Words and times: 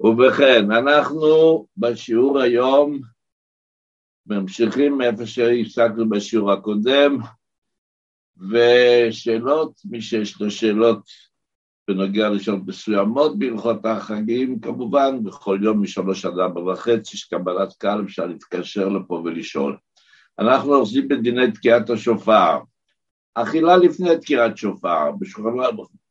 ובכן, 0.00 0.70
אנחנו 0.70 1.66
בשיעור 1.76 2.38
היום 2.40 3.00
ממשיכים 4.26 4.98
מאיפה 4.98 5.26
שהפסקנו 5.26 6.08
בשיעור 6.08 6.52
הקודם, 6.52 7.18
ושאלות, 8.50 9.72
מי 9.84 10.02
שיש 10.02 10.40
לו 10.40 10.50
שאלות 10.50 11.02
בנוגע 11.88 12.28
לשאלות 12.28 12.60
מסוימות 12.66 13.38
בהלכות 13.38 13.86
החגים, 13.86 14.60
כמובן, 14.60 15.24
בכל 15.24 15.58
יום 15.62 15.82
משלוש 15.82 16.24
עד 16.24 16.38
ארבע 16.38 16.60
וחצי 16.60 17.16
יש 17.16 17.24
קבלת 17.24 17.72
קהל, 17.78 18.04
אפשר 18.04 18.26
להתקשר 18.26 18.88
לפה 18.88 19.14
ולשאול. 19.14 19.76
אנחנו 20.38 20.74
עושים 20.74 21.08
בדיני 21.08 21.52
תקיעת 21.52 21.90
השופר. 21.90 22.58
אכילה 23.34 23.76
לפני 23.76 24.18
תקיעת 24.18 24.56
שופר, 24.56 25.10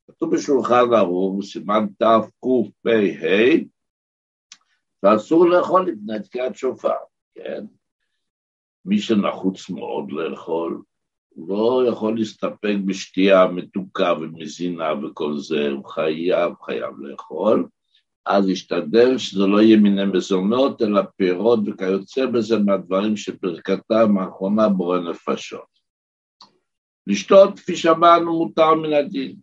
כתוב 0.07 0.35
בשולחן 0.35 0.93
ערוך, 0.93 1.43
סימן 1.45 1.85
תקפ"ה, 1.97 2.89
ואסור 5.07 5.49
לאכול 5.49 5.89
לפני 5.89 6.19
תקיעת 6.23 6.55
שופר, 6.55 6.95
כן? 7.35 7.65
מי 8.85 8.99
שנחוץ 8.99 9.69
מאוד 9.69 10.11
לאכול, 10.11 10.81
לא 11.37 11.83
יכול 11.89 12.15
להסתפק 12.15 12.75
בשתייה 12.85 13.47
מתוקה 13.47 14.13
ומזינה 14.21 14.93
וכל 14.93 15.37
זה, 15.37 15.69
הוא 15.69 15.85
חייב, 15.85 16.53
חייב 16.61 16.99
לאכול, 16.99 17.67
אז 18.25 18.49
ישתדל 18.49 19.17
שזה 19.17 19.47
לא 19.47 19.61
יהיה 19.61 19.77
מיני 19.77 20.05
מזונות, 20.05 20.81
אלא 20.81 21.01
פירות 21.15 21.59
וכיוצא 21.65 22.25
בזה 22.25 22.59
מהדברים 22.59 23.17
שברכתם 23.17 24.17
האחרונה 24.17 24.69
בורא 24.69 24.99
נפשות. 24.99 25.77
לשתות, 27.07 27.59
כפי 27.59 27.75
שאמרנו, 27.75 28.33
מותר 28.33 28.73
מן 28.73 28.93
הדין. 28.93 29.35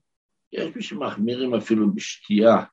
יש 0.53 0.77
מי 0.77 0.83
שמחמירים 0.83 1.55
אפילו 1.55 1.95
בשתייה, 1.95 2.65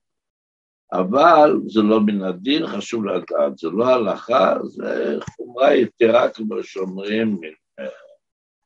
אבל 0.94 1.60
זה 1.68 1.82
לא 1.82 2.02
מן 2.02 2.24
הדין, 2.24 2.68
חשוב 2.68 3.06
לדעת, 3.06 3.58
זה 3.58 3.70
לא 3.70 3.86
הלכה, 3.86 4.56
זה 4.64 5.20
חומרה 5.36 5.76
יתרה, 5.76 6.30
כמו 6.30 6.64
שאומרים, 6.64 7.42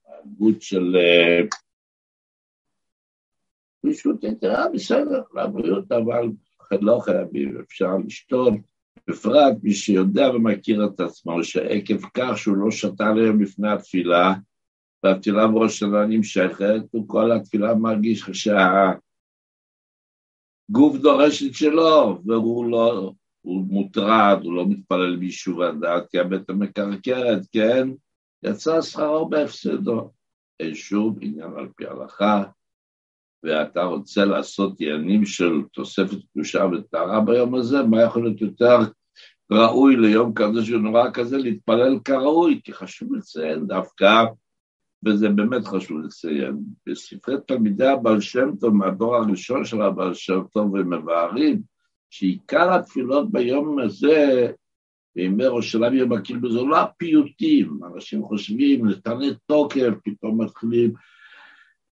הגות 0.07 0.61
של 0.61 0.95
אה, 0.95 1.41
יתרה, 4.23 4.65
בסדר, 4.73 5.21
לבריאות, 5.33 5.91
אבל 5.91 6.29
לא 6.71 6.99
חייבים, 7.03 7.57
אפשר 7.61 7.97
לשתות, 8.05 8.53
בפרט 9.07 9.53
מי 9.63 9.73
שיודע 9.73 10.29
ומכיר 10.29 10.85
את 10.85 10.99
עצמו, 10.99 11.43
שעקב 11.43 11.97
כך 12.13 12.37
שהוא 12.37 12.57
לא 12.57 12.71
שתה 12.71 13.13
להם 13.13 13.41
לפני 13.41 13.71
התפילה, 13.71 14.33
והתפילה 15.03 15.47
בראש 15.47 15.79
שנה 15.79 16.05
נמשכת, 16.05 16.95
וכל 16.95 17.31
התפילה 17.31 17.75
מרגיש 17.75 18.29
שה... 18.33 18.91
גוף 20.69 20.97
דורש 20.97 21.43
את 21.43 21.53
שלו, 21.53 22.21
והוא 22.25 22.65
לא, 22.71 23.13
הוא 23.41 23.65
מוטרד, 23.67 24.39
הוא 24.43 24.53
לא 24.53 24.65
מתפלל 24.67 25.15
ביישוב 25.15 25.61
הדעת, 25.61 26.09
כי 26.11 26.19
הבטן 26.19 26.53
מקרקרת, 26.53 27.41
כן? 27.51 27.89
יצא 28.43 28.81
שכרו 28.81 29.29
בהפסדו. 29.29 30.11
אין 30.59 30.75
שום 30.75 31.15
עניין 31.21 31.51
על 31.57 31.67
פי 31.75 31.85
ההלכה, 31.85 32.43
ואתה 33.43 33.83
רוצה 33.83 34.25
לעשות 34.25 34.81
עניינים 34.81 35.25
של 35.25 35.61
תוספת 35.73 36.17
קדושה 36.33 36.65
וטהרה 36.65 37.21
ביום 37.21 37.55
הזה, 37.55 37.83
מה 37.83 38.01
יכול 38.01 38.23
להיות 38.23 38.41
יותר 38.41 38.77
ראוי 39.51 39.95
ליום 39.95 40.33
כזה 40.33 40.65
שהוא 40.65 40.81
נורא 40.81 41.09
כזה, 41.13 41.37
להתפלל 41.37 41.99
כראוי, 42.05 42.61
כי 42.63 42.73
חשוב 42.73 43.15
לציין 43.15 43.67
דווקא 43.67 44.23
וזה 45.05 45.29
באמת 45.29 45.65
חשוב 45.65 46.01
לציין. 46.01 46.57
בספרי 46.87 47.35
תלמידי 47.47 47.87
הבעל 47.87 48.21
שם 48.21 48.49
טוב, 48.59 48.73
מהדור 48.73 49.15
הראשון 49.15 49.65
של 49.65 49.81
הבעל 49.81 50.13
שם 50.13 50.41
טוב, 50.53 50.75
הם 50.75 50.93
מבארים 50.93 51.61
שעיקר 52.09 52.73
התפילות 52.73 53.31
ביום 53.31 53.79
הזה, 53.79 54.51
בימי 55.15 55.45
ראש 55.45 55.65
השלם 55.65 55.93
יום 55.93 56.13
הכיפור, 56.13 56.51
זה 56.51 56.61
לא 56.61 56.79
הפיוטים, 56.79 57.79
אנשים 57.95 58.23
חושבים, 58.23 58.87
נתני 58.87 59.29
תוקף, 59.45 59.93
פתאום 60.03 60.41
מתחילים 60.41 60.93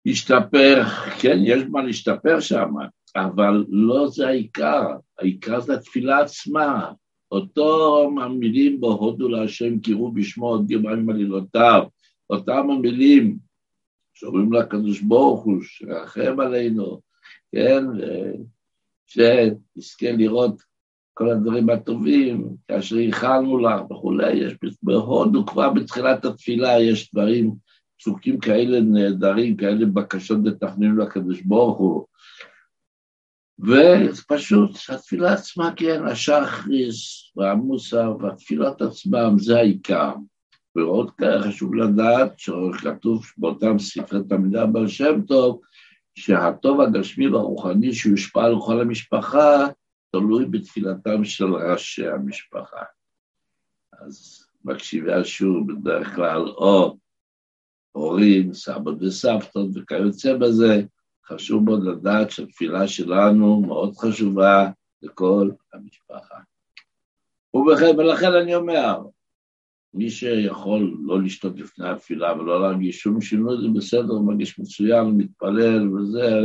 להשתפר, 0.06 0.82
כן, 1.20 1.38
יש 1.42 1.62
מה 1.70 1.82
להשתפר 1.82 2.40
שם, 2.40 2.70
אבל 3.16 3.64
לא 3.68 4.08
זה 4.08 4.28
העיקר, 4.28 4.86
העיקר 5.18 5.60
זה 5.60 5.74
התפילה 5.74 6.20
עצמה, 6.20 6.92
אותו 7.32 8.02
המילים 8.20 8.80
בו 8.80 8.92
הודו 8.92 9.28
להשם 9.28 9.80
קראו 9.80 10.12
בשמו 10.12 10.48
עוד 10.48 10.70
יומיים 10.70 11.10
עלילותיו, 11.10 11.82
אותם 12.30 12.70
המילים 12.70 13.38
שאומרים 14.14 14.52
לקדוש 14.52 15.00
ברוך 15.00 15.44
הוא, 15.44 15.62
שרחם 15.62 16.40
עלינו, 16.40 17.00
כן, 17.52 17.84
שנזכה 19.06 20.12
לראות 20.12 20.62
כל 21.14 21.28
הדברים 21.30 21.70
הטובים, 21.70 22.48
כאשר 22.68 22.96
ייחלנו 22.96 23.58
לך 23.58 23.90
וכולי, 23.90 24.32
יש 24.32 24.54
בהודו 24.82 25.46
כבר 25.46 25.70
בתחילת 25.70 26.24
התפילה 26.24 26.80
יש 26.80 27.14
דברים, 27.14 27.54
פסוקים 27.98 28.40
כאלה 28.40 28.80
נהדרים, 28.80 29.56
כאלה 29.56 29.86
בקשות 29.86 30.38
לתכנן 30.44 30.96
לקדוש 30.96 31.40
ברוך 31.40 31.78
הוא. 31.78 32.06
ופשוט 33.58 34.70
התפילה 34.88 35.32
עצמה, 35.32 35.72
כן, 35.76 36.02
השחריס 36.06 37.32
והמוסר 37.36 38.16
והתפילות 38.20 38.82
עצמם, 38.82 39.34
זה 39.38 39.56
העיקר. 39.56 40.12
ועוד 40.76 41.10
כאלה 41.10 41.42
חשוב 41.42 41.74
לדעת 41.74 42.38
שכתוב 42.38 43.26
באותם 43.38 43.78
ספרי 43.78 44.20
תלמידי 44.28 44.58
הבעל 44.58 44.88
שם 44.88 45.22
טוב, 45.22 45.60
שהטוב 46.14 46.80
הגשמי 46.80 47.28
והרוחני 47.28 47.92
שיושפע 47.92 48.44
על 48.44 48.54
כל 48.66 48.80
המשפחה, 48.80 49.66
תלוי 50.12 50.44
בתפילתם 50.44 51.24
של 51.24 51.54
ראשי 51.54 52.08
המשפחה. 52.08 52.82
אז 53.92 54.46
מקשיבי 54.64 55.12
השיעור 55.12 55.66
בדרך 55.66 56.14
כלל, 56.14 56.40
או 56.40 56.96
הורים, 57.92 58.52
סבות 58.52 59.02
וסבתות 59.02 59.68
וכיוצא 59.74 60.36
בזה, 60.36 60.82
חשוב 61.26 61.64
מאוד 61.64 61.84
לדעת 61.84 62.30
שהתפילה 62.30 62.88
שלנו 62.88 63.60
מאוד 63.60 63.96
חשובה 63.96 64.70
לכל 65.02 65.50
המשפחה. 65.72 66.38
ובכן, 67.54 67.98
ולכן 67.98 68.32
אני 68.32 68.54
אומר, 68.54 69.02
מי 69.96 70.10
שיכול 70.10 70.96
לא 71.02 71.22
לשתות 71.22 71.58
לפני 71.58 71.88
התפילה 71.88 72.34
ולא 72.34 72.60
להרגיש 72.60 72.98
שום 72.98 73.20
שינוי, 73.20 73.56
זה 73.62 73.68
בסדר, 73.78 74.18
מרגיש 74.18 74.58
מצוין, 74.58 75.06
מתפלל 75.06 75.94
וזה, 75.94 76.40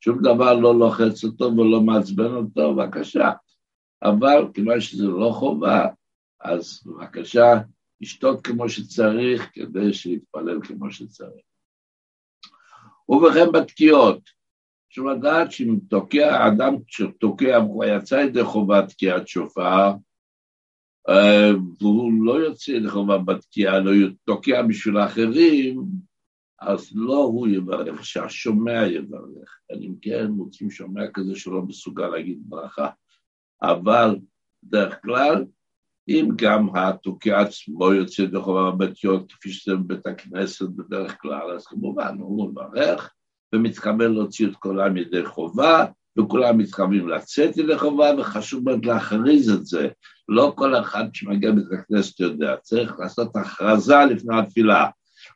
שום 0.00 0.18
דבר 0.22 0.54
לא 0.54 0.78
לוחץ 0.78 1.24
אותו 1.24 1.44
ולא 1.44 1.80
מעצבן 1.80 2.34
אותו, 2.34 2.74
בבקשה. 2.74 3.30
אבל 4.02 4.48
כיוון 4.54 4.80
שזה 4.80 5.06
לא 5.06 5.30
חובה, 5.34 5.86
אז 6.40 6.82
בבקשה, 6.86 7.60
לשתות 8.00 8.46
כמו 8.46 8.68
שצריך 8.68 9.50
כדי 9.52 9.94
שיתפלל 9.94 10.60
כמו 10.62 10.90
שצריך. 10.90 11.42
ובכן 13.08 13.52
בתקיעות, 13.52 14.20
אפשר 14.88 15.02
לדעת 15.02 15.52
שאם 15.52 15.76
תוקע, 15.88 16.48
אדם 16.48 16.74
שתוקע, 16.86 17.56
הוא 17.56 17.84
יצא 17.84 18.14
ידי 18.14 18.44
חובת 18.44 18.88
תקיעת 18.88 19.28
שופר, 19.28 19.92
והוא 21.80 22.12
לא 22.24 22.32
יוצא 22.32 22.72
לחובה 22.72 23.18
בתקיעה, 23.18 23.78
לא 23.78 24.08
תוקע 24.24 24.62
בשביל 24.62 24.96
האחרים, 24.96 25.82
אז 26.60 26.90
לא 26.94 27.16
הוא 27.16 27.48
יברך, 27.48 28.06
שהשומע 28.06 28.86
יברך. 28.86 29.58
אם 29.72 29.94
כן, 30.02 30.26
מוצאים 30.26 30.70
שומע 30.70 31.10
כזה 31.14 31.36
שלא 31.36 31.62
מסוגל 31.62 32.08
להגיד 32.08 32.38
ברכה. 32.42 32.88
אבל 33.62 34.16
בדרך 34.62 34.98
כלל, 35.02 35.44
אם 36.08 36.28
גם 36.36 36.76
התוקע 36.76 37.40
עצמו 37.40 37.92
יוצא 37.92 38.22
לחובה 38.22 38.70
בתיות, 38.70 39.32
כפי 39.32 39.50
שזה 39.50 39.76
בבית 39.76 40.06
הכנסת 40.06 40.68
בדרך 40.68 41.16
כלל, 41.20 41.50
אז 41.56 41.66
כמובן 41.66 42.16
הוא 42.18 42.50
מברך 42.50 43.12
ומתכוון 43.54 44.12
להוציא 44.12 44.48
את 44.48 44.56
כולם 44.56 44.96
ידי 44.96 45.26
חובה, 45.26 45.84
וכולם 46.18 46.58
מתכוונים 46.58 47.08
לצאת 47.08 47.56
ידי 47.56 47.78
חובה, 47.78 48.10
וחשוב 48.18 48.64
מאוד 48.64 48.84
להכריז 48.84 49.50
את 49.50 49.66
זה. 49.66 49.88
לא 50.28 50.52
כל 50.56 50.80
אחד 50.80 51.04
שמגיע 51.12 51.52
מבית 51.52 51.72
הכנסת 51.72 52.20
יודע, 52.20 52.56
צריך 52.56 52.98
לעשות 52.98 53.36
הכרזה 53.36 53.96
לפני 54.10 54.38
התפילה. 54.38 54.86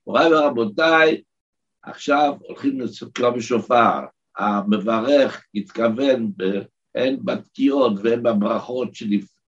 מוריי 0.06 0.34
ורבותיי, 0.34 1.22
עכשיו 1.82 2.34
הולכים 2.40 2.80
לתקוע 2.80 3.30
בשופר, 3.30 4.00
המברך 4.36 5.44
התכוון 5.54 6.32
הן 6.94 7.16
בתקיעות 7.24 7.92
והן 8.02 8.22
בברכות 8.22 8.94
של, 8.94 9.06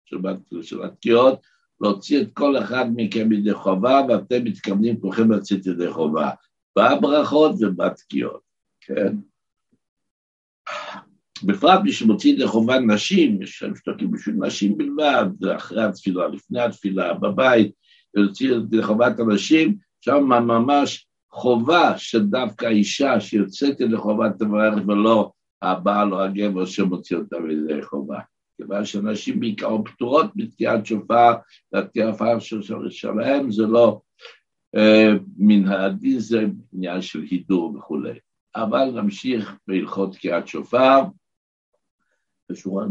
של, 0.05 0.17
של 0.63 0.83
התקיעות, 0.83 1.41
להוציא 1.81 2.23
את 2.23 2.29
כל 2.33 2.59
אחד 2.59 2.85
מכם 2.97 3.33
ידי 3.33 3.55
חובה, 3.55 4.01
ואתם 4.09 4.45
מתכוונים 4.45 5.01
כולכם 5.01 5.33
לצאת 5.33 5.67
ידי 5.67 5.93
חובה, 5.93 6.31
בברכות 6.79 7.55
ובתקיעות, 7.61 8.41
כן? 8.81 9.17
בפרט 11.43 11.81
מי 11.85 11.93
שמוציא 11.93 12.33
ידי 12.33 12.47
חובה 12.47 12.79
נשים, 12.79 13.43
יש 13.43 13.63
להם 13.63 13.77
שתקים 13.77 14.11
בשביל 14.11 14.37
נשים 14.39 14.79
בלבד, 14.79 15.27
אחרי 15.57 15.85
התפילה, 15.85 16.29
לפני 16.29 16.61
התפילה, 16.61 17.15
בבית, 17.15 17.73
להוציא 18.15 18.53
ידי 18.53 18.83
חובת 18.83 19.21
הנשים, 19.21 19.77
שם 20.01 20.25
ממש 20.25 21.07
חובה 21.31 21.99
שדווקא 21.99 22.67
האישה 22.67 23.21
שיוצאת 23.21 23.77
חובה 23.97 24.31
תברך 24.39 24.75
ולא 24.87 25.33
הבעל 25.63 26.13
או 26.13 26.21
הגבר 26.21 26.65
שמוציא 26.65 27.17
אותה 27.17 27.37
בידי 27.41 27.83
חובה, 27.83 28.19
כיוון 28.57 28.85
שאנשים 28.85 29.41
בעיקר 29.41 29.77
פטורות 29.85 30.27
מתקיעת 30.37 30.87
שופר, 30.87 31.33
והתקיעת 31.73 32.15
שופר 32.15 32.39
שלהם 32.89 33.51
זה 33.51 33.67
לא 33.67 34.01
אה, 34.77 35.09
מן 35.39 35.69
הדין, 35.69 36.19
זה 36.19 36.47
עניין 36.73 37.03
של 37.03 37.23
הידור 37.31 37.77
וכולי. 37.77 38.19
אבל 38.57 38.91
נמשיך 39.01 39.57
בהלכות 39.67 40.13
תקיעת 40.13 40.49
שופר. 40.49 41.01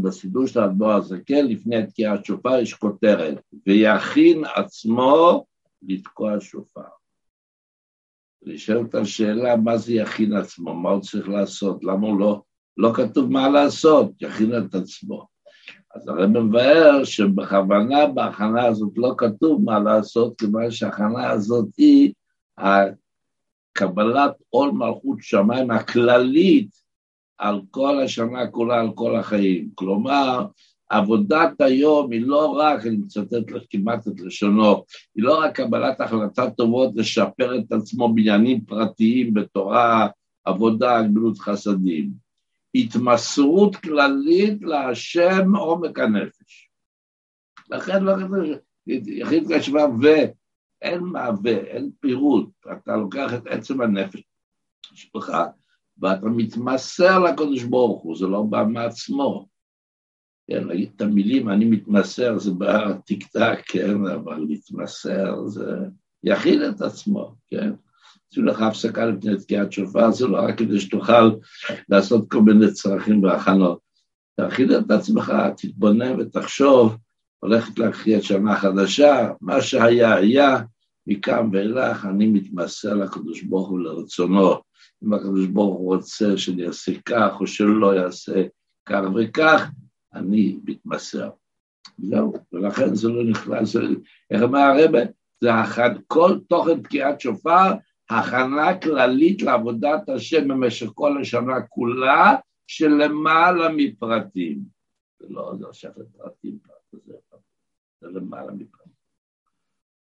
בסידור 0.02 0.48
של 0.48 0.60
האדמו"ר 0.60 0.92
הזקן, 0.92 1.46
לפני 1.46 1.88
תקיעת 1.88 2.26
שופר 2.26 2.60
יש 2.60 2.74
כותרת, 2.74 3.42
ויכין 3.68 4.44
עצמו 4.56 5.46
לתקוע 5.82 6.40
שופר. 6.40 6.82
נשאלת 8.42 8.96
השאלה, 8.96 9.56
מה 9.56 9.78
זה 9.78 9.94
יכין 9.94 10.34
עצמו? 10.34 10.74
מה 10.74 10.90
הוא 10.90 11.02
צריך 11.02 11.30
לעשות? 11.30 11.84
למה 11.84 12.08
הוא 12.08 12.20
לא... 12.20 12.42
לא 12.78 12.92
כתוב 12.94 13.32
מה 13.32 13.50
לעשות, 13.50 14.12
יכין 14.22 14.58
את 14.58 14.76
עצמו. 14.76 15.28
אז 15.96 16.08
הרב 16.08 16.30
מבאר 16.30 17.04
שבכוונה 17.04 18.08
בהכנה 18.08 18.66
הזאת 18.66 18.92
לא 18.96 19.14
כתוב 19.18 19.62
מה 19.66 19.80
לעשות, 19.80 20.40
כיוון 20.40 20.72
שההכנה 20.72 21.30
הזאת 21.30 21.68
היא 21.78 22.14
קבלת 23.74 24.32
עול 24.50 24.72
מלכות 24.72 25.18
שמיים 25.20 25.72
הכללית 25.72 26.70
על 27.40 27.62
כל 27.72 28.02
השנה 28.02 28.48
כולה, 28.48 28.80
על 28.80 28.92
כל 28.96 29.16
החיים. 29.16 29.70
כלומר, 29.76 30.46
עבודת 30.90 31.62
היום 31.62 32.12
היא 32.12 32.22
לא 32.22 32.46
רק, 32.46 32.86
אני 32.86 32.98
מצטט 32.98 33.44
כמעט 33.70 34.08
את 34.08 34.20
לשונו, 34.20 34.84
היא 35.16 35.24
לא 35.24 35.40
רק 35.40 35.56
קבלת 35.56 36.02
החלטת 36.02 36.58
טובות 36.58 36.92
לשפר 36.96 37.60
את 37.60 37.72
עצמו 37.72 38.14
בעניינים 38.14 38.62
פרטיים 38.62 39.34
בתורה, 39.34 40.08
עבודה, 40.46 41.04
גמילות 41.04 41.40
חסדים. 41.40 42.12
התמסרות 42.76 43.76
כללית 43.76 44.62
להשם 44.62 45.56
עומק 45.56 46.00
הנפש. 46.00 46.70
לכן 47.70 48.04
לא 48.04 48.14
יחיד 48.88 49.44
כשבא 49.52 49.88
ואין 50.02 51.00
מהווה, 51.00 51.58
אין 51.58 51.92
פירוט, 52.00 52.50
אתה 52.72 52.98
לוקח 52.98 53.34
את 53.34 53.48
עצם 53.48 53.82
הנפש 53.82 54.22
שלך 54.94 55.32
ואתה 56.02 56.26
מתמסר 56.26 57.20
לקדוש 57.20 57.64
ברוך 57.64 58.04
הוא, 58.04 58.18
זה 58.18 58.28
לא 58.28 58.42
בא 58.42 58.64
מעצמו. 58.70 59.48
כן, 60.48 60.68
להגיד 60.68 60.90
את 60.96 61.02
המילים, 61.02 61.50
אני 61.50 61.66
מתמסר, 61.66 62.38
זה 62.38 62.52
בא 62.52 62.94
טיק-טק, 62.94 63.60
כן, 63.66 64.06
אבל 64.06 64.46
להתמסר 64.50 65.48
זה 65.48 65.76
יכיל 66.24 66.66
את 66.70 66.82
עצמו, 66.82 67.36
כן. 67.48 67.72
עשו 68.32 68.42
לך 68.42 68.62
הפסקה 68.62 69.06
לפני 69.06 69.38
תקיעת 69.38 69.72
שופר, 69.72 70.12
זה 70.12 70.28
לא 70.28 70.38
רק 70.38 70.58
כדי 70.58 70.80
שתוכל 70.80 71.32
לעשות 71.90 72.32
כל 72.32 72.42
מיני 72.42 72.72
צרכים 72.72 73.24
והכנות. 73.24 73.80
תאכיל 74.36 74.78
את 74.78 74.92
עצמך, 74.92 75.34
תתבונן 75.58 76.20
ותחשוב, 76.20 76.98
הולכת 77.40 77.80
להכריע 77.80 78.22
שנה 78.22 78.56
חדשה, 78.56 79.30
מה 79.42 79.62
שהיה 79.62 80.16
היה, 80.16 80.58
מכאן 81.08 81.50
ואילך 81.54 82.06
אני 82.06 82.28
מתמסר 82.28 82.94
לקדוש 82.94 83.44
ברוך 83.44 83.70
הוא 83.70 83.80
לרצונו. 83.80 84.69
אם 85.04 85.14
הקדוש 85.14 85.48
ברוך 85.48 85.78
הוא 85.78 85.96
רוצה 85.96 86.38
שאני 86.38 86.68
אעשה 86.68 86.92
כך 87.06 87.38
או 87.40 87.48
שלא 87.48 87.96
יעשה 87.96 88.44
כך 88.86 89.02
וכך, 89.16 89.70
אני 90.14 90.60
מתמסר. 90.66 91.30
זהו, 91.98 92.34
ולכן 92.54 92.96
זה 92.96 93.08
לא 93.10 93.24
נכנס, 93.24 93.76
איך 94.32 94.44
אמר 94.44 94.60
הרבה? 94.60 95.00
זה 95.42 95.62
אחד, 95.62 95.90
כל 96.08 96.40
תוכן 96.48 96.82
תקיעת 96.84 97.22
שופר 97.22 97.74
הכנה 98.10 98.80
כללית 98.80 99.42
לעבודת 99.42 100.10
השם 100.10 100.48
במשך 100.48 100.90
כל 100.94 101.22
השנה 101.22 101.62
כולה, 101.70 102.36
שלמעלה 102.68 103.70
מפרטים. 103.76 104.60
זה 105.20 105.26
לא, 105.30 105.54
זה 105.60 105.66
שייך 105.72 105.94
לפרטים, 105.98 106.58
זה 108.02 108.08
למעלה 108.08 108.52
מפרטים. 108.52 108.79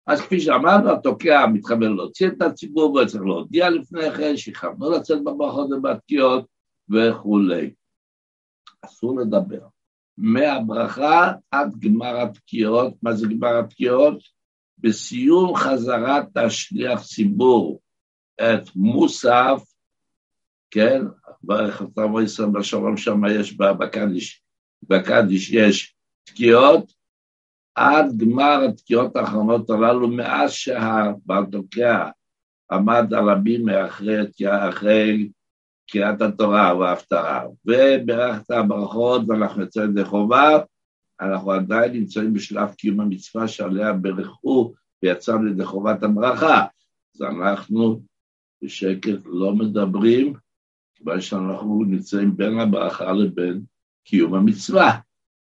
אז 0.06 0.20
כפי 0.20 0.40
שאמרנו, 0.40 0.92
התוקע 0.92 1.46
מתחבר 1.46 1.88
להוציא 1.88 2.28
את 2.28 2.42
הציבור, 2.42 2.94
וצריך 2.94 3.22
להודיע 3.22 3.70
לפני 3.70 4.10
כן, 4.16 4.36
שיכוונו 4.36 4.90
לצאת 4.90 5.24
בברכות 5.24 5.70
ובתקיעות 5.70 6.46
וכולי. 6.90 7.70
אסור 8.84 9.20
לדבר. 9.20 9.66
מהברכה 10.18 11.32
עד 11.50 11.78
גמר 11.78 12.20
התקיעות, 12.20 12.94
מה 13.02 13.12
זה 13.12 13.26
גמר 13.26 13.58
התקיעות? 13.58 14.18
בסיום 14.78 15.56
חזרת 15.56 16.36
השליח 16.36 17.02
ציבור 17.02 17.80
את 18.40 18.76
מוסף, 18.76 19.62
כן, 20.70 21.02
ברך 21.42 21.82
אתה 21.82 22.06
מויסר 22.06 22.46
בשלום 22.46 22.96
שם 22.96 23.20
יש 23.30 23.56
בקדיש, 23.56 24.42
בקדיש 24.82 25.50
יש 25.50 25.94
תקיעות, 26.24 26.92
עד 27.74 28.16
גמר 28.16 28.64
התקיעות 28.68 29.16
האחרונות 29.16 29.70
הללו, 29.70 30.08
מאז 30.08 30.50
שהבעל 30.50 31.44
תוקע 31.46 32.08
עמד 32.72 33.14
על 33.14 33.28
הבימה 33.28 33.86
אחרי, 33.86 34.16
אחרי 34.68 35.28
קריאת 35.90 36.20
התורה 36.20 36.76
וההפטרה, 36.78 37.44
וברכת 37.66 38.50
הברכות 38.50 39.22
ואנחנו 39.28 39.62
יוצאים 39.62 39.90
ידי 39.90 40.04
חובה, 40.04 40.58
אנחנו 41.20 41.50
עדיין 41.52 41.92
נמצאים 41.92 42.32
בשלב 42.32 42.74
קיום 42.74 43.00
המצווה 43.00 43.48
שעליה 43.48 43.92
ברכו 43.92 44.74
ויצאנו 45.02 45.48
ידי 45.48 45.64
חובת 45.64 46.02
הברכה. 46.02 46.64
אז 47.14 47.22
אנחנו 47.22 48.02
בשקט 48.62 49.18
לא 49.24 49.54
מדברים, 49.54 50.34
כיוון 50.94 51.20
שאנחנו 51.20 51.84
נמצאים 51.88 52.36
בין 52.36 52.58
הברכה 52.58 53.12
לבין 53.12 53.60
קיום 54.04 54.34
המצווה. 54.34 54.98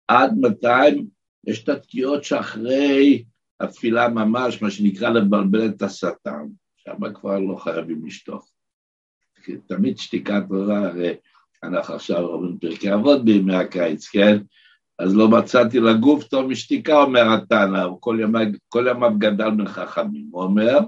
עד 0.08 0.35
מתי 0.38 1.06
יש 1.47 1.65
את 1.65 1.69
התקיעות 1.69 2.25
שאחרי 2.25 3.25
התפילה 3.61 4.09
ממש, 4.09 4.62
מה 4.62 4.71
שנקרא 4.71 5.09
לבלבל 5.09 5.67
את 5.67 5.83
השטן, 5.83 6.47
שם 6.77 7.12
כבר 7.15 7.39
לא 7.39 7.56
חייבים 7.56 8.06
לשתוק. 8.06 8.44
תמיד 9.67 9.99
שתיקת 9.99 10.43
תורה, 10.49 10.89
הרי 10.89 11.15
אנחנו 11.62 11.94
עכשיו 11.94 12.21
אומרים 12.21 12.59
פרקי 12.59 12.94
אבות 12.94 13.25
בימי 13.25 13.55
הקיץ, 13.55 14.09
כן? 14.09 14.39
אז 14.99 15.17
לא 15.17 15.29
מצאתי 15.29 15.81
לגוף 15.81 16.25
טוב 16.25 16.47
משתיקה, 16.47 17.03
אומר 17.03 17.35
התנא, 17.35 17.87
כל 18.69 18.87
ימיו 18.91 19.19
גדל 19.19 19.50
בין 19.50 19.69
חכמים. 19.69 20.29
הוא 20.31 20.43
אומר, 20.43 20.79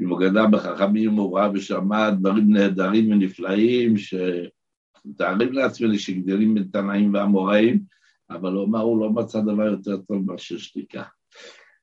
אם 0.00 0.08
הוא 0.08 0.20
גדל 0.20 0.46
בחכמים, 0.50 1.12
הוא 1.12 1.38
ראה 1.38 1.48
ושמע 1.54 2.10
דברים 2.10 2.52
נהדרים 2.52 3.12
ונפלאים, 3.12 3.94
שמתארים 3.96 5.52
לעצמנו 5.52 5.98
שגדלים 5.98 6.54
בין 6.54 6.64
תנאים 6.72 7.14
ואמוראים, 7.14 7.80
אבל 8.30 8.52
הוא 8.52 8.64
אמר, 8.64 8.80
הוא 8.80 9.00
לא 9.00 9.10
מצא 9.10 9.40
דבר 9.40 9.62
יותר 9.62 9.96
טוב 9.96 10.16
מאשר 10.26 10.58
שתיקה. 10.58 11.02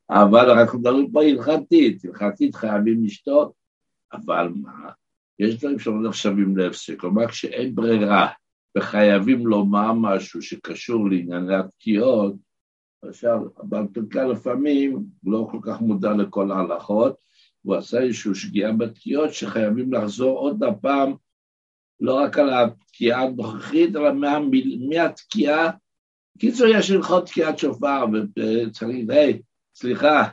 אבל 0.09 0.49
אנחנו 0.49 0.79
מדברים 0.79 1.11
פה 1.11 1.23
הלכתית, 1.23 2.05
הלכתית 2.05 2.55
חייבים 2.55 3.03
לשתות, 3.03 3.51
אבל 4.13 4.49
מה, 4.55 4.89
יש 5.39 5.59
דברים 5.59 5.79
שלא 5.79 6.01
נחשבים 6.01 6.57
להפסק, 6.57 6.99
כלומר 6.99 7.27
כשאין 7.27 7.75
ברירה 7.75 8.27
וחייבים 8.77 9.47
לומר 9.47 9.93
משהו 9.93 10.41
שקשור 10.41 11.09
לענייני 11.09 11.55
התקיעות, 11.55 12.35
עכשיו, 13.03 13.39
אבל 13.59 13.87
פרקה 13.93 14.25
לפעמים 14.25 15.03
לא 15.23 15.47
כל 15.51 15.59
כך 15.61 15.81
מודע 15.81 16.13
לכל 16.13 16.51
ההלכות, 16.51 17.15
הוא 17.61 17.75
עשה 17.75 18.01
איזושהי 18.01 18.35
שגיאה 18.35 18.71
בתקיעות 18.71 19.33
שחייבים 19.33 19.93
לחזור 19.93 20.37
עוד 20.37 20.63
הפעם, 20.63 21.13
לא 21.99 22.13
רק 22.13 22.37
על 22.37 22.49
התקיעה 22.53 23.23
הנוכחית, 23.23 23.95
אלא 23.95 24.13
מה, 24.13 24.39
מהתקיעה. 24.89 25.71
קיצור, 26.41 26.67
יש 26.67 26.91
הלכות 26.91 27.25
תקיעת 27.25 27.59
שופר, 27.59 28.05
וצריך, 28.11 29.09
היי, 29.09 29.41
סליחה, 29.75 30.29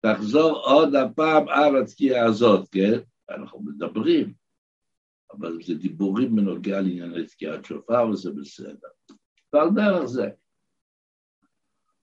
תחזור 0.00 0.58
עוד 0.58 0.94
הפעם 0.94 1.48
על 1.48 1.82
התקיעה 1.82 2.26
הזאת, 2.26 2.68
כן? 2.68 2.98
אנחנו 3.30 3.60
מדברים, 3.60 4.32
אבל 5.32 5.62
זה 5.62 5.74
דיבורים 5.74 6.36
בנוגע 6.36 6.80
לענייני 6.80 7.26
תקיעת 7.26 7.64
שופר, 7.64 8.08
וזה 8.08 8.30
בסדר. 8.30 8.88
ועל 9.52 9.68
דרך 9.74 10.04
זה. 10.04 10.28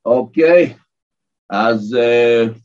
אוקיי, 0.05 0.75
אז... 1.49 1.97
Uh, 1.97 2.57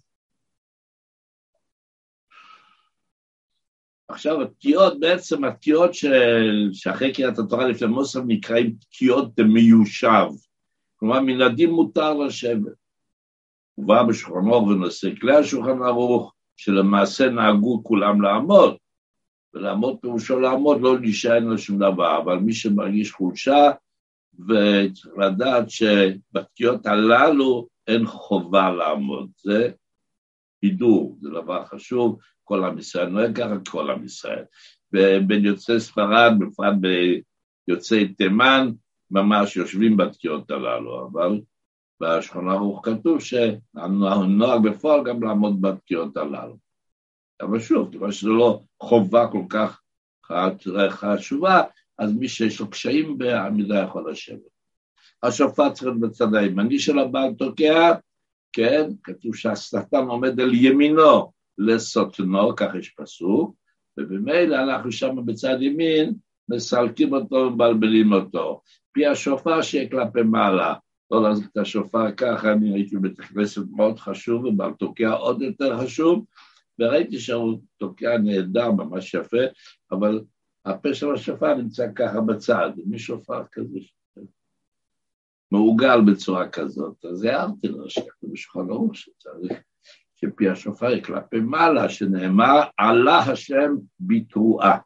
עכשיו, 4.08 4.42
התקיעות, 4.42 5.00
בעצם 5.00 5.44
התקיעות 5.44 5.94
של, 5.94 6.68
שאחרי 6.72 7.12
קריאת 7.12 7.38
התורה 7.38 7.68
לפני 7.68 7.88
מוסף 7.88 8.20
נקראים 8.26 8.76
תקיעות 8.80 9.40
מיושב. 9.40 10.26
כלומר, 11.04 11.20
מן 11.20 11.40
הדין 11.40 11.70
מותר 11.70 12.14
לשבת. 12.14 12.72
הוא 13.74 13.86
בא 13.86 14.02
בשולחן 14.02 14.48
אור 14.48 14.66
ונושא 14.66 15.08
כלי 15.20 15.36
השולחן 15.36 15.82
ערוך, 15.82 16.34
שלמעשה 16.56 17.28
נהגו 17.28 17.84
כולם 17.84 18.22
לעמוד. 18.22 18.76
ולעמוד 19.54 19.96
פירושו 20.00 20.40
לעמוד, 20.40 20.80
לא 20.80 21.00
להישען 21.00 21.50
על 21.50 21.56
שום 21.56 21.78
דבר, 21.78 22.18
אבל 22.22 22.36
מי 22.36 22.52
שמרגיש 22.52 23.12
חולשה, 23.12 23.70
וצריך 24.34 25.18
לדעת 25.18 25.70
שבתקיעות 25.70 26.86
הללו 26.86 27.68
אין 27.86 28.06
חובה 28.06 28.70
לעמוד. 28.70 29.30
זה 29.42 29.70
הידור, 30.62 31.16
זה 31.20 31.30
דבר 31.30 31.64
חשוב, 31.64 32.18
כל 32.44 32.64
עם 32.64 32.78
ישראל 32.78 33.08
נוהג 33.08 33.36
ככה, 33.36 33.54
כל 33.70 33.90
עם 33.90 34.04
ישראל. 34.04 34.44
ובין 34.92 35.44
יוצאי 35.44 35.80
ספרד, 35.80 36.32
בפרט 36.38 36.74
ביוצאי 37.68 38.08
תימן, 38.08 38.70
ממש 39.14 39.56
יושבים 39.56 39.96
בתקיעות 39.96 40.50
הללו, 40.50 41.06
אבל 41.06 41.40
בשכונה 42.00 42.52
ערוך 42.52 42.80
כתוב 42.88 43.20
שהנוהג 43.20 44.62
בפועל 44.62 45.04
גם 45.04 45.22
לעמוד 45.22 45.60
בתקיעות 45.62 46.16
הללו. 46.16 46.56
אבל 47.40 47.60
שוב, 47.60 47.92
כיוון 47.92 48.12
שזו 48.12 48.34
לא 48.34 48.60
חובה 48.82 49.28
כל 49.32 49.42
כך 49.48 49.80
חשובה, 50.88 51.62
אז 51.98 52.12
מי 52.12 52.28
שיש 52.28 52.60
לו 52.60 52.70
קשיים 52.70 53.18
בעמידה 53.18 53.78
יכול 53.78 54.10
לשבת. 54.10 54.54
השופט 55.22 55.72
צריך 55.72 55.82
להיות 55.82 56.00
בצד 56.00 56.34
הימני 56.34 56.78
של 56.78 56.98
הבעל 56.98 57.34
תוקע, 57.34 57.92
כן, 58.52 58.90
כתוב 59.02 59.36
שהשטן 59.36 60.04
עומד 60.08 60.40
על 60.40 60.54
ימינו 60.54 61.32
לסוטנו, 61.58 62.56
כך 62.56 62.74
יש 62.78 62.88
פסוק, 62.88 63.54
ובמילא 63.98 64.56
אנחנו 64.56 64.92
שם 64.92 65.26
בצד 65.26 65.56
ימין 65.60 66.14
מסלקים 66.48 67.12
אותו 67.12 67.36
ומבלבלים 67.36 68.12
אותו. 68.12 68.60
פי 68.92 69.06
השופר 69.06 69.62
שיהיה 69.62 69.90
כלפי 69.90 70.22
מעלה, 70.22 70.74
לא 71.10 71.22
להחזיק 71.22 71.48
את 71.52 71.56
השופר 71.56 72.12
ככה, 72.12 72.52
אני 72.52 72.74
הייתי 72.74 72.96
בבית 72.96 73.18
הכנסת 73.20 73.62
מאוד 73.70 73.98
חשוב, 73.98 74.44
ובעל 74.44 74.72
תוקע 74.72 75.10
עוד 75.10 75.42
יותר 75.42 75.78
חשוב, 75.78 76.24
וראיתי 76.78 77.18
שהוא 77.18 77.60
תוקע 77.76 78.18
נהדר, 78.18 78.70
ממש 78.70 79.14
יפה, 79.14 79.42
אבל 79.90 80.20
הפה 80.64 80.94
של 80.94 81.14
השופר 81.14 81.54
נמצא 81.54 81.86
ככה 81.94 82.20
בצד, 82.20 82.70
מי 82.86 82.98
שופר 82.98 83.42
כזה? 83.52 83.78
מעוגל 85.52 86.00
בצורה 86.00 86.48
כזאת, 86.48 87.04
אז 87.04 87.24
הערתי 87.24 87.68
לו 87.68 87.90
שכתוב 87.90 88.32
בשולחן 88.32 88.70
ערוך 88.70 88.94
שצריך 88.94 89.52
שפי 90.14 90.48
השופר 90.48 90.86
יהיה 90.86 91.04
כלפי 91.04 91.40
מעלה, 91.40 91.88
שנאמר, 91.88 92.60
עלה 92.76 93.18
השם 93.18 93.74
בתרועה. 94.00 94.78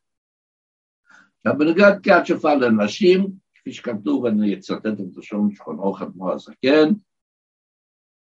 עכשיו, 1.39 1.59
בנוגע 1.59 1.91
לתקיעת 1.91 2.27
שופר 2.27 2.55
לנשים, 2.55 3.27
כפי 3.55 3.73
שכתוב, 3.73 4.25
ואני 4.25 4.55
אצטט 4.55 4.87
את 4.87 5.17
לשון 5.17 5.51
ערוך 5.67 6.03
אדמו"ר 6.03 6.33
הזקן, 6.33 6.89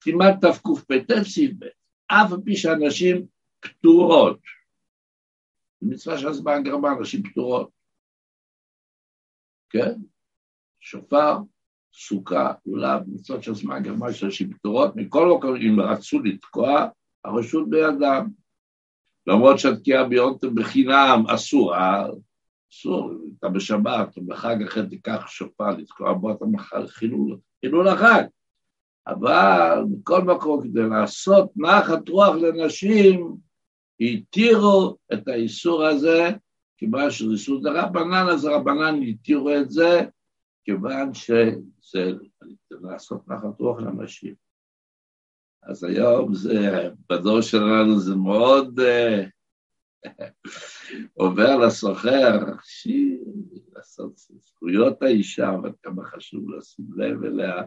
כמעט 0.01 0.46
תקפ"ט 0.46 1.12
סעיף 1.24 1.51
ב', 1.60 1.65
אף 2.08 2.32
על 2.32 2.39
פי 2.46 2.55
שאנשים 2.55 3.25
פטורות, 3.60 4.39
מצווה 5.82 6.29
הזמן 6.29 6.63
גרמה 6.63 6.89
נשים 7.01 7.24
פטורות, 7.24 7.70
כן? 9.70 9.93
שופר, 10.79 11.38
סוכה, 11.93 12.53
אולי 12.65 13.00
מצוות 13.08 13.43
של 13.43 13.55
זמן 13.55 13.84
גרמה 13.84 14.13
של 14.13 14.27
נשים 14.27 14.53
פטורות, 14.53 14.96
מכל 14.96 15.38
מקום 15.38 15.55
אם 15.55 15.79
רצו 15.79 16.20
לתקוע, 16.20 16.88
הרשות 17.25 17.70
בידם. 17.70 18.29
למרות 19.27 19.60
שהתקיעה 19.60 20.08
ביונתם 20.08 20.55
בחינם 20.55 21.24
אסורה, 21.27 22.08
אסור, 22.74 23.12
אתה 23.39 23.50
בשבת 23.50 24.18
או 24.18 24.25
בחג 24.25 24.63
אחר 24.68 24.86
תיקח 24.86 25.27
שופר 25.27 25.70
לתקוע 25.70 26.13
בו, 26.13 26.32
אתה 26.32 26.46
מחר 26.46 26.88
חילול, 26.88 27.38
חילול 27.65 27.88
החג. 27.88 28.24
אבל 29.08 29.84
מכל 29.89 30.22
מקום 30.22 30.63
כדי 30.63 30.89
לעשות 30.89 31.51
נחת 31.56 32.10
רוח 32.10 32.36
לנשים, 32.36 33.36
התירו 34.00 34.98
את 35.13 35.27
האיסור 35.27 35.84
הזה, 35.84 36.30
כיוון 36.77 37.12
שזה 37.12 37.32
איסור 37.32 37.62
דרבנן, 37.62 38.25
אז 38.32 38.46
הרבנן 38.46 39.01
התירו 39.01 39.50
את 39.56 39.70
זה, 39.70 40.01
כיוון 40.65 41.13
שזה 41.13 42.13
לעשות 42.70 43.27
נחת 43.27 43.60
רוח 43.60 43.80
לנשים. 43.80 44.34
אז 45.63 45.84
היום 45.84 46.34
זה, 46.34 46.89
בדור 47.10 47.42
שלנו 47.42 48.00
זה 48.00 48.15
מאוד 48.15 48.80
uh, 48.80 49.30
עובר 51.13 51.57
לסוחר, 51.57 52.39
לעשות 53.75 54.17
זכויות 54.17 55.01
האישה, 55.01 55.50
אבל 55.50 55.72
כמה 55.83 56.03
חשוב 56.05 56.50
לשים 56.50 56.86
לב 56.95 57.24
אליה, 57.24 57.63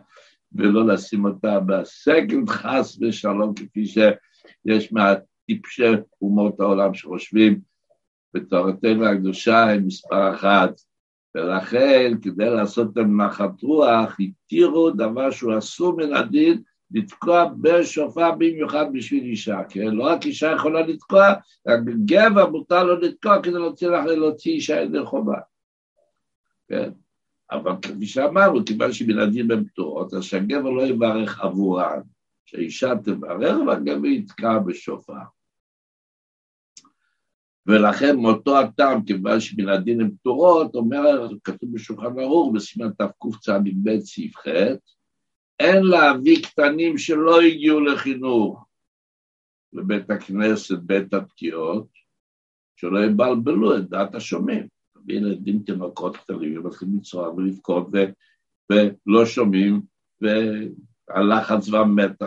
ולא 0.53 0.87
לשים 0.87 1.25
אותה 1.25 1.61
בסקנד 1.61 2.49
חס 2.49 2.99
ושלום, 3.01 3.55
כפי 3.55 3.87
שיש 3.87 4.93
מהטיפשי 4.93 5.93
אומות 6.23 6.61
העולם 6.61 6.95
שחושבים. 6.95 7.61
בתורתנו 8.35 9.07
הקדושה 9.07 9.71
הם 9.71 9.87
מספר 9.87 10.35
אחת, 10.35 10.81
ולכן 11.35 12.13
כדי 12.23 12.51
לעשות 12.51 12.97
להם 12.97 13.21
נחת 13.21 13.63
רוח, 13.63 14.17
התירו 14.21 14.91
דבר 14.91 15.31
שהוא 15.31 15.59
אסור 15.59 15.97
מן 15.97 16.15
הדין, 16.15 16.63
לתקוע 16.91 17.45
בשופר 17.61 18.33
במיוחד 18.33 18.87
בשביל 18.93 19.25
אישה, 19.25 19.61
כן? 19.69 19.87
לא 19.87 20.05
רק 20.05 20.27
אישה 20.27 20.53
יכולה 20.53 20.81
לתקוע, 20.81 21.33
רק 21.69 21.81
גבר 22.05 22.51
מותר 22.51 22.85
לו 22.85 23.01
לתקוע 23.01 23.43
כדי 23.43 23.53
להוציא, 23.53 23.89
להוציא 23.89 24.53
אישה 24.53 24.81
ידי 24.81 25.05
חובה, 25.05 25.39
כן? 26.69 26.91
אבל 27.51 27.73
כפי 27.83 28.07
שאמרנו, 28.07 28.65
כיוון 28.65 28.93
שבלעדים 28.93 29.51
הן 29.51 29.65
פטורות, 29.65 30.15
אז 30.15 30.25
שהגבר 30.25 30.71
לא 30.71 30.83
יברך 30.83 31.41
עבורן, 31.41 32.01
שהאישה 32.45 32.93
תברך 33.05 33.57
והגבר 33.67 34.07
יתקע 34.07 34.59
בשופר. 34.59 35.13
ולכן 37.67 38.17
מאותו 38.17 38.59
הטעם, 38.59 39.05
כיוון 39.05 39.41
שבלעדים 39.41 40.01
הן 40.01 40.11
פטורות, 40.11 40.75
אומר, 40.75 41.29
כתוב 41.45 41.75
בשולחן 41.75 42.19
ערוך, 42.19 42.55
בסימן 42.55 42.91
תקצ"ב 42.91 43.99
סעיף 44.01 44.37
ח', 44.37 44.49
אין 45.61 45.83
להביא 45.83 46.43
קטנים 46.43 46.99
שלא 46.99 47.41
הגיעו 47.41 47.81
לחינוך 47.81 48.67
לבית 49.73 50.11
הכנסת, 50.11 50.79
בית 50.79 51.15
התקיעות, 51.15 51.87
שלא 52.77 53.05
יבלבלו 53.05 53.77
את 53.77 53.89
דעת 53.89 54.15
השומעים. 54.15 54.67
ילדים 55.09 55.63
תינוקות 55.63 56.17
קטנים 56.17 56.59
ומתחילים 56.59 56.97
לצרוע 56.97 57.31
ולבכות 57.31 57.89
ולא 58.71 59.27
שומעים, 59.27 59.81
והלחץ 60.21 61.69
והמתח 61.69 62.27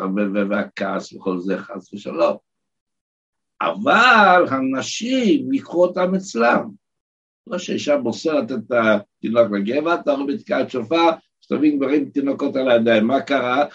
והכעס 0.50 1.13
וכל 1.13 1.39
זה 1.39 1.57
חס 1.57 1.93
ושלום. 1.93 2.38
אבל 3.62 4.45
הנשים 4.50 5.53
ייקחו 5.53 5.86
אותם 5.86 6.15
אצלם. 6.15 6.69
לא 7.48 7.57
שאישה 7.57 7.98
מוסרת 7.98 8.51
את 8.51 8.71
התינוק 8.71 9.51
לגבע, 9.51 9.95
אתה 9.95 10.12
רואה 10.12 10.27
בתקיעת 10.27 10.69
שופר, 10.69 11.09
מסתובבים 11.51 11.79
גברים 11.79 12.10
תינוקות 12.10 12.56
על 12.56 12.70
הידיים, 12.70 13.08
מה 13.08 13.22
קרה? 13.22 13.65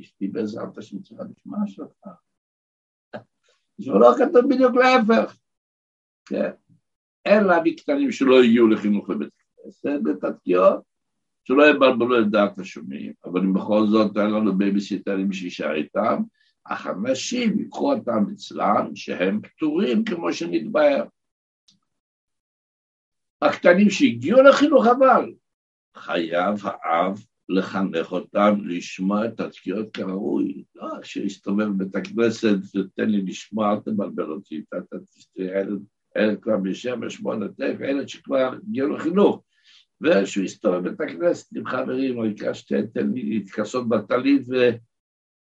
אשתי 0.00 0.28
בעזרת 0.28 0.78
השם 0.78 0.98
צריכה 0.98 1.22
לשמוע 1.30 1.58
שלך. 1.66 2.08
זה 3.78 3.92
לא 3.92 4.14
כתוב 4.18 4.54
בדיוק 4.54 4.76
להפך. 4.76 5.36
כן. 6.26 6.50
אין 7.24 7.44
להביא 7.44 7.76
קטנים 7.76 8.12
שלא 8.12 8.42
הגיעו 8.42 8.68
לחינוך 8.68 9.10
לבית 9.10 9.28
כנסת, 9.56 10.00
בתתקיעות, 10.04 10.80
שלא 11.44 11.66
יבלבלו 11.70 12.20
את 12.20 12.30
דעת 12.30 12.58
השומעים, 12.58 13.12
אבל 13.24 13.40
אם 13.40 13.54
בכל 13.54 13.86
זאת 13.86 14.16
אין 14.16 14.30
לנו 14.30 14.58
בייביסיטרים 14.58 15.32
שישאר 15.32 15.74
איתם, 15.74 16.22
אז 16.64 16.86
אנשים 16.86 17.58
ייקחו 17.58 17.92
אותם 17.92 18.24
אצלם 18.32 18.90
שהם 18.94 19.40
פטורים 19.42 20.04
כמו 20.04 20.32
שנתבהר. 20.32 21.04
הקטנים 23.42 23.90
שהגיעו 23.90 24.42
לחינוך 24.42 24.86
אבל, 24.86 25.32
חייב 25.98 26.54
האב 26.62 27.18
לחנך 27.48 28.12
אותם 28.12 28.54
לשמוע 28.64 29.26
את 29.26 29.40
התקיעות 29.40 29.94
כראוי. 29.94 30.64
לא 30.74 30.88
שיסתובב 31.02 31.64
בבית 31.64 31.96
הכנסת 31.96 32.58
ותן 32.76 33.10
לי 33.10 33.22
לשמוע, 33.22 33.72
אל 33.72 33.80
תבלבל 33.80 34.30
אותי, 34.30 34.62
אתה 34.68 34.96
תראה 35.34 35.62
ילד 36.16 36.40
כבר 36.40 36.56
בשבע, 36.56 37.10
שמונה, 37.10 37.46
תשע, 37.48 37.90
ילד 37.90 38.08
שכבר 38.08 38.52
הגיע 38.68 38.86
לחינוך. 38.86 39.42
ושהוא 40.00 40.44
יסתובב 40.44 40.88
בבית 40.88 41.00
הכנסת 41.00 41.56
עם 41.56 41.66
חברים, 41.66 42.18
או 42.18 42.26
יקרא 42.26 42.52
שתי 42.52 42.86
תלמיד, 42.94 43.26
להתכסות 43.28 43.88
בטלית 43.88 44.42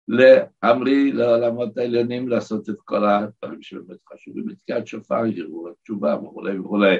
ולהמריא 0.09 1.13
לעולמות 1.13 1.77
העליונים, 1.77 2.27
לעשות 2.27 2.69
את 2.69 2.75
כל 2.85 3.05
הדברים 3.05 3.61
שבאמת 3.61 3.97
חשובים, 4.13 4.45
בתקיעת 4.45 4.87
שופר, 4.87 5.25
יראו 5.25 5.69
התשובה 5.69 6.15
וכולי 6.15 6.59
וכולי. 6.59 6.95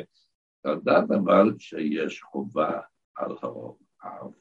לדעת 0.66 1.12
אבל 1.12 1.54
שיש 1.60 2.22
חובה 2.22 2.80
על 3.18 3.32
האב 4.02 4.32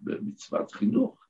במצוות 0.00 0.72
חינוך. 0.72 1.26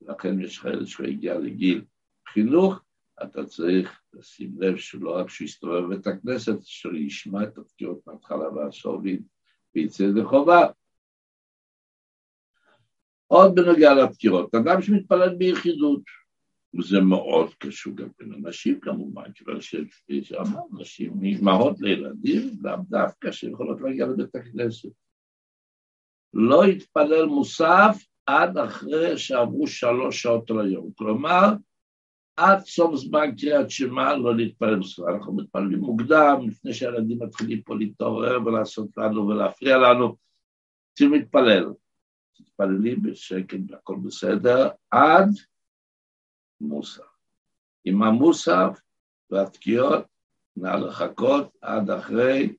לכן 0.00 0.40
יש 0.40 0.60
חייל 0.60 0.86
שהגיע 0.86 1.38
לגיל 1.38 1.84
חינוך, 2.28 2.80
אתה 3.22 3.44
צריך 3.44 4.00
לשים 4.12 4.54
לב 4.58 4.76
שלא 4.76 5.16
רק 5.16 5.30
שיסתובב 5.30 5.84
בבית 5.86 6.06
הכנסת, 6.06 6.62
שישמע 6.62 7.42
את 7.42 7.58
התקיעות 7.58 8.06
מההתחלה 8.06 8.48
והסוף 8.48 9.02
ויצא 9.74 10.02
ידי 10.02 10.24
חובה. 10.24 10.66
עוד 13.26 13.54
בנוגע 13.54 13.94
לפטירות, 13.94 14.54
אדם 14.54 14.82
שמתפלל 14.82 15.34
ביחידות, 15.34 16.02
וזה 16.78 17.00
מאוד 17.00 17.54
קשור 17.54 17.96
גם 17.96 18.08
בין 18.18 18.34
אנשים 18.34 18.80
כמובן, 18.80 19.32
כיוון 19.32 19.60
שאמר, 20.22 20.60
נשים 20.78 21.12
מאימהות 21.20 21.80
לילדים, 21.80 22.50
לאו 22.62 22.76
דווקא 22.88 23.32
שיכולות 23.32 23.80
להגיע 23.80 24.06
לבית 24.06 24.34
הכנסת. 24.34 25.05
לא 26.38 26.66
יתפלל 26.66 27.24
מוסף 27.24 28.06
עד 28.26 28.58
אחרי 28.58 29.18
שעברו 29.18 29.66
שלוש 29.66 30.22
שעות 30.22 30.50
על 30.50 30.60
היום. 30.60 30.90
כלומר, 30.98 31.52
עד 32.36 32.60
סוף 32.60 32.94
זמן 32.94 33.36
קריאת 33.36 33.70
שמע 33.70 34.16
לא 34.16 34.36
להתפלל 34.36 34.76
מוסף. 34.76 35.02
אנחנו 35.14 35.32
מתפללים 35.32 35.78
מוקדם, 35.78 36.40
לפני 36.48 36.74
שהילדים 36.74 37.22
מתחילים 37.22 37.62
פה 37.62 37.74
להתעורר 37.74 38.38
ולעשות 38.46 38.88
לנו 38.96 39.28
ולהפריע 39.28 39.76
לנו, 39.78 40.16
צריכים 40.94 41.12
להתפלל. 41.12 41.72
תתפללי 42.36 42.96
בשקט 42.96 43.58
והכל 43.68 43.96
בסדר, 44.04 44.68
עד 44.90 45.28
מוסף. 46.60 47.02
עם 47.84 48.02
המוסף 48.02 48.80
והתקיעות, 49.30 50.04
נא 50.56 50.68
לחכות 50.68 51.56
עד 51.60 51.90
אחרי, 51.90 52.54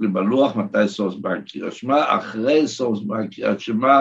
בלוח 0.00 0.56
מתי 0.56 0.88
סוף 0.88 1.14
זמן 1.14 1.40
קריאת 1.52 1.72
שמע, 1.72 2.18
אחרי 2.18 2.68
סוף 2.68 2.98
זמן 2.98 3.28
קריאת 3.28 3.60
שמע, 3.60 4.00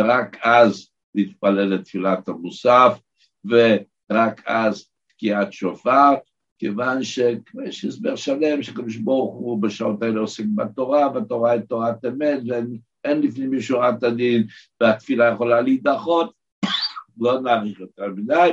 רק 0.00 0.36
אז 0.42 0.90
להתפלל 1.14 1.74
את 1.74 1.84
תפילת 1.84 2.28
המוסף, 2.28 3.00
ורק 3.44 4.42
אז 4.46 4.88
תקיעת 5.08 5.52
שופר, 5.52 6.14
כיוון 6.58 7.04
שיש 7.04 7.84
הסבר 7.84 8.16
שלם 8.16 8.62
שקדוש 8.62 8.96
ברוך 8.96 9.34
הוא 9.34 9.62
בשעות 9.62 10.02
האלה 10.02 10.20
עוסק 10.20 10.44
בתורה, 10.54 11.12
והתורה 11.14 11.50
היא 11.50 11.60
תורת 11.60 12.04
אמת, 12.04 12.38
ואין 12.48 13.20
לפנים 13.20 13.56
משורת 13.56 14.02
הדין, 14.02 14.46
והתפילה 14.80 15.32
יכולה 15.34 15.60
להידחות, 15.60 16.32
לא 17.20 17.40
נאריך 17.40 17.80
יותר 17.80 18.06
מדי, 18.16 18.50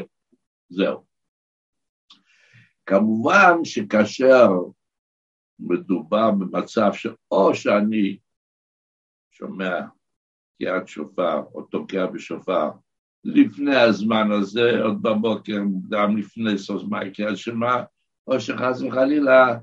זהו. 0.69 1.05
כמובן 2.85 3.53
שכאשר 3.63 4.47
מדובר 5.59 6.31
במצב 6.31 6.91
שאו 6.93 7.55
שאני 7.55 8.17
שומע 9.31 9.79
תקיעת 10.55 10.87
שופר 10.87 11.41
או 11.53 11.61
תוקע 11.61 12.05
בשופר 12.05 12.69
לפני 13.23 13.75
הזמן 13.75 14.31
הזה, 14.31 14.83
עוד 14.83 15.01
בבוקר 15.01 15.63
מוקדם 15.63 16.17
לפני 16.17 16.57
סוף 16.57 16.81
זמן 16.81 17.09
קריאת 17.09 17.37
שמע, 17.37 17.83
או 18.27 18.39
שחס 18.39 18.81
וחלילה 18.81 19.57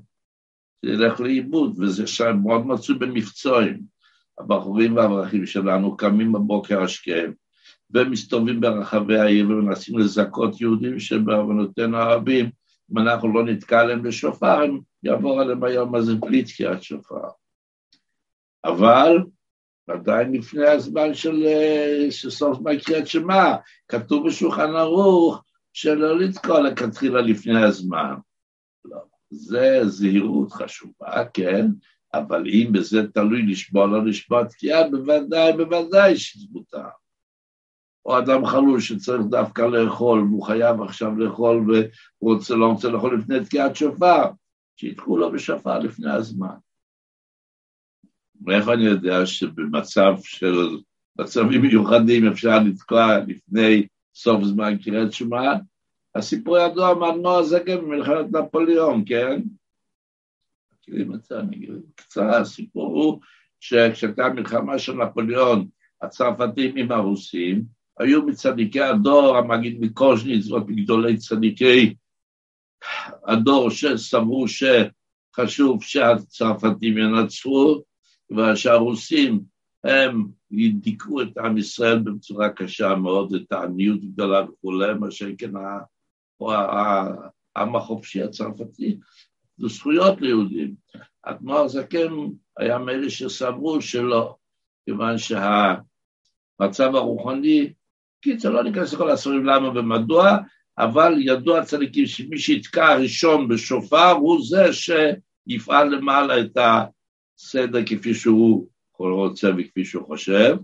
ילך 0.83 1.19
לאיבוד, 1.19 1.79
וזה 1.79 2.07
שם 2.07 2.37
מאוד 2.43 2.67
מצוי 2.67 2.97
במבצועים. 2.97 3.93
הבחורים 4.39 4.95
והאברכים 4.95 5.45
שלנו 5.45 5.97
קמים 5.97 6.31
בבוקר 6.31 6.83
השכם, 6.83 7.31
ומסתובבים 7.91 8.61
ברחבי 8.61 9.19
העיר 9.19 9.49
ומנסים 9.49 9.99
לזכות 9.99 10.61
יהודים 10.61 10.99
שבעוונותינו 10.99 11.97
הרבים, 11.97 12.49
אם 12.91 12.97
אנחנו 12.97 13.33
לא 13.33 13.45
נתקע 13.45 13.79
עליהם 13.79 14.03
בשופר, 14.03 14.61
הם 14.61 14.79
יעבור 15.03 15.41
עליהם 15.41 15.63
היום 15.63 15.95
הזה 15.95 16.15
בלי 16.15 16.43
תקיעת 16.43 16.83
שופר. 16.83 17.29
אבל 18.65 19.17
עדיין 19.87 20.31
לפני 20.31 20.67
הזמן 20.67 21.13
של, 21.13 21.45
של 22.09 22.29
סוף 22.29 22.57
זמן 22.57 23.05
שמע, 23.05 23.55
כתוב 23.87 24.27
בשולחן 24.27 24.75
ערוך 24.75 25.43
שלא 25.73 26.19
לתקוע 26.19 26.59
לכתחילה 26.61 27.21
לפני 27.21 27.63
הזמן. 27.63 28.13
לא, 28.85 28.97
זה 29.29 29.79
זהירות 29.83 30.51
חשובה, 30.51 31.25
כן, 31.33 31.65
אבל 32.13 32.43
אם 32.47 32.69
בזה 32.73 33.07
תלוי 33.13 33.41
לשבוע 33.41 33.85
או 33.85 33.87
לא 33.87 34.05
לשבוע 34.05 34.43
תקיעה, 34.43 34.89
בוודאי, 34.89 35.53
בוודאי 35.53 36.17
שמותר. 36.17 36.87
או 38.05 38.17
אדם 38.17 38.45
חלול 38.45 38.79
שצריך 38.79 39.21
דווקא 39.29 39.61
לאכול, 39.61 40.19
והוא 40.19 40.43
חייב 40.43 40.81
עכשיו 40.81 41.19
לאכול 41.19 41.57
והוא 41.57 42.33
רוצה, 42.33 42.55
לא 42.55 42.65
רוצה 42.65 42.89
לאכול 42.89 43.17
לפני 43.19 43.45
תקיעת 43.45 43.75
שופר, 43.75 44.23
שיתקעו 44.75 45.17
לו 45.17 45.31
בשופר 45.31 45.79
לפני 45.79 46.11
הזמן. 46.11 46.55
ואיך 48.45 48.69
אני 48.69 48.83
יודע 48.83 49.25
שבמצב 49.25 50.13
של 50.23 50.77
מצבים 51.19 51.61
מיוחדים 51.61 52.27
אפשר 52.27 52.59
לתקוע 52.65 53.17
לפני 53.27 53.87
סוף 54.15 54.43
זמן 54.43 54.77
קריאת 54.77 55.13
שמע? 55.13 55.53
הסיפור 56.15 56.57
ידוע 56.57 56.93
מהנועה 56.93 57.43
זקן 57.43 57.77
במלחמת 57.77 58.31
נפוליאון, 58.31 59.03
כן? 59.05 59.41
מכירים 60.73 61.13
את 61.13 61.23
זה? 61.23 61.39
אני 61.39 61.55
אגיד 61.55 61.69
בקצרה, 61.89 62.39
הסיפור 62.39 62.85
הוא 62.85 63.19
שכשהייתה 63.59 64.29
מלחמה 64.29 64.79
של 64.79 64.93
נפוליאון, 64.93 65.67
הצרפתים 66.01 66.77
עם 66.77 66.91
הרוסים, 66.91 67.63
היו 67.99 68.25
מצדיקי 68.25 68.81
הדור, 68.81 69.37
המגיד 69.37 69.77
מקוז'ניץ, 69.79 70.51
ועוד 70.51 70.71
מגדולי 70.71 71.17
צדיקי 71.17 71.93
הדור 73.27 73.69
שסברו 73.69 74.45
שחשוב 74.47 75.83
שהצרפתים 75.83 76.97
ינצחו, 76.97 77.81
ושהרוסים 78.31 79.41
הם 79.83 80.27
דיכאו 80.73 81.21
את 81.21 81.37
עם 81.37 81.57
ישראל 81.57 81.99
בצורה 81.99 82.49
קשה 82.49 82.95
מאוד, 82.95 83.33
את 83.35 83.51
העניות 83.51 84.01
גדולה 84.01 84.43
וכולי, 84.49 84.93
מה 84.93 85.11
שכן 85.11 85.51
העם 86.41 87.75
החופשי 87.75 88.21
הצרפתי, 88.21 88.97
זה 89.57 89.67
זכויות 89.67 90.21
ליהודים. 90.21 90.75
התנועה 91.23 91.67
זקן 91.67 92.13
היה 92.57 92.77
מאלה 92.77 93.09
שסברו 93.09 93.81
שלא, 93.81 94.35
כיוון 94.85 95.15
שהמצב 95.17 96.95
הרוחני, 96.95 97.73
קיצר, 98.23 98.49
לא 98.49 98.63
ניכנס 98.63 98.93
לכל 98.93 99.09
הספרים 99.09 99.45
למה 99.45 99.67
ומדוע, 99.67 100.37
אבל 100.77 101.15
ידוע 101.19 101.65
צדיקים 101.65 102.05
שמי 102.05 102.37
שיתקע 102.37 102.95
ראשון 102.95 103.47
בשופר 103.47 104.11
הוא 104.11 104.45
זה 104.45 104.65
שיפעל 104.73 105.95
למעלה 105.95 106.39
את 106.41 106.57
הסדר 106.57 107.79
כפי 107.85 108.13
שהוא 108.13 108.67
רוצה 108.97 109.49
וכפי 109.57 109.85
שהוא 109.85 110.05
חושב, 110.05 110.57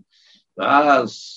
ואז 0.57 1.35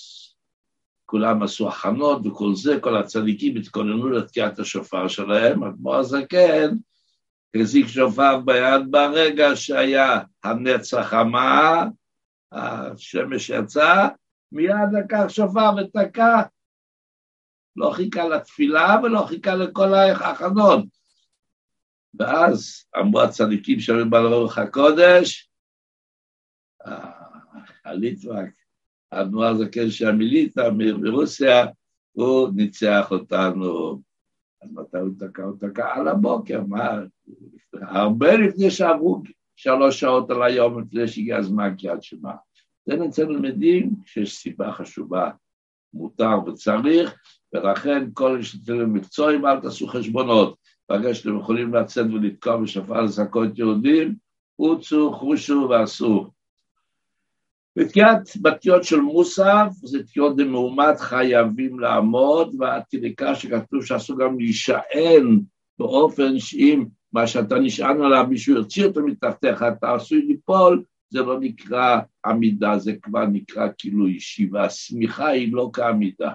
כולם 1.07 1.43
עשו 1.43 1.69
הכנות 1.69 2.27
וכל 2.27 2.55
זה, 2.55 2.81
כל 2.81 2.97
הצדיקים 2.97 3.57
התכוננו 3.57 4.09
לתקיעת 4.09 4.59
השופר 4.59 5.09
שלהם, 5.09 5.65
אדמו"ר 5.65 5.97
הזקן 5.97 6.71
החזיק 7.55 7.87
שופר 7.87 8.39
ביד 8.39 8.83
ברגע 8.91 9.57
שהיה 9.57 10.21
הנצח 10.45 11.13
המה, 11.13 11.85
השמש 12.53 13.51
יצא, 13.51 14.09
מיד 14.53 14.93
לקח 14.93 15.25
שופר 15.29 15.71
ותקע, 15.77 16.43
לא 17.77 17.91
חיכה 17.91 18.29
לתפילה 18.29 18.97
ולא 19.03 19.25
חיכה 19.29 19.55
לכל 19.55 19.95
ההכנות. 19.95 20.85
ואז 22.19 22.85
אמרו 23.01 23.23
הצדיקים 23.23 23.81
שהיו 23.81 24.11
בעל 24.11 24.27
רוח 24.27 24.59
הקודש, 24.59 25.51
הליטווק, 27.85 28.49
האדמו"ר 29.13 29.45
הזקן 29.45 29.91
שהמיליטה 29.91 30.63
מרוסיה, 30.79 31.67
הוא 32.13 32.49
ניצח 32.55 33.11
אותנו. 33.11 34.01
אז 34.63 34.73
מתי 34.73 34.99
הוא 34.99 35.11
תקע? 35.19 35.43
הוא 35.43 35.57
תקע 35.61 35.95
על 35.95 36.09
הבוקר, 36.09 36.63
מה? 36.69 37.01
הרבה 37.73 38.37
לפני 38.37 38.71
שעברו 38.71 39.23
שלוש 39.57 40.01
שעות 40.01 40.31
על 40.31 40.43
היום, 40.43 40.81
לפני 40.81 41.09
שהגיע 41.09 41.37
הזמן 41.37 41.75
קריאת 41.79 42.03
שמע. 42.03 42.33
זה 42.87 42.97
נצא 42.97 43.23
למדים 43.23 43.91
שיש 44.07 44.37
סיבה 44.37 44.73
חשובה, 44.73 45.31
מותר 45.95 46.39
וצריך, 46.47 47.15
ולכן 47.55 48.09
כל 48.15 48.37
מי 48.37 48.45
שאתם 48.45 48.79
במקצועים, 48.79 49.47
אל 49.47 49.61
תעשו 49.61 49.87
חשבונות. 49.87 50.57
ברגע 50.89 51.15
שאתם 51.15 51.39
יכולים 51.39 51.75
לצאת 51.75 52.07
ולתקוע 52.07 52.57
בשפר 52.57 53.01
לזכות 53.01 53.59
יהודים, 53.59 54.15
רוצו, 54.59 55.13
חושו 55.13 55.67
ועשו. 55.71 56.31
בתקיעת 57.77 58.29
בתיות 58.43 58.85
של 58.85 59.01
מוסף, 59.01 59.69
זה 59.83 60.03
תקיעות 60.03 60.37
במאומת 60.37 61.01
חייבים 61.01 61.81
לעמוד, 61.81 62.55
ועד 62.59 62.83
כדי 62.91 63.15
כך 63.17 63.41
שכתוב 63.41 63.85
שאסור 63.85 64.19
גם 64.19 64.39
להישען 64.39 65.41
באופן 65.79 66.39
שאם 66.39 66.85
מה 67.13 67.27
שאתה 67.27 67.59
נשען 67.59 68.03
עליו, 68.03 68.27
מישהו 68.29 68.55
יוציא 68.55 68.87
אותו 68.87 69.01
מתחתיך, 69.07 69.63
אתה 69.63 69.95
עשוי 69.95 70.23
ליפול, 70.23 70.85
זה 71.13 71.21
לא 71.21 71.41
נקרא 71.41 72.01
עמידה, 72.27 72.79
זה 72.79 72.93
כבר 73.03 73.27
נקרא 73.27 73.69
כאילו 73.79 74.09
ישיבה. 74.09 74.65
השמיכה 74.65 75.29
היא 75.29 75.53
לא 75.53 75.71
כעמידה. 75.73 76.33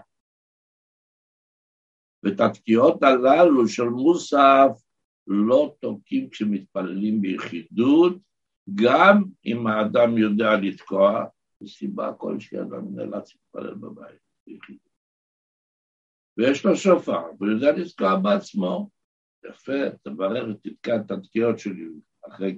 ואת 2.24 2.40
התקיעות 2.40 3.04
הללו 3.04 3.68
של 3.68 3.84
מוסף 3.84 4.82
לא 5.28 5.76
תוקעים 5.80 6.30
כשמתפללים 6.30 7.22
ביחידות, 7.22 8.18
גם 8.76 9.24
אם 9.46 9.68
האדם 9.68 10.18
יודע 10.18 10.58
לתקוע, 10.62 11.26
מסיבה 11.62 12.14
כלשהי 12.14 12.60
אדם 12.60 12.96
נאלץ 12.96 13.36
להתפלל 13.36 13.74
בבית. 13.74 14.28
ויש 16.38 16.66
לו 16.66 16.76
שופר, 16.76 17.24
והוא 17.38 17.50
יודע 17.50 17.72
לתקוע 17.72 18.16
בעצמו. 18.20 18.90
יפה, 19.50 19.90
תברר 20.04 20.50
ותתקע 20.50 20.96
את 20.96 21.12
התקיעות 21.12 21.60
שלי 21.60 21.88
אחרי, 22.28 22.58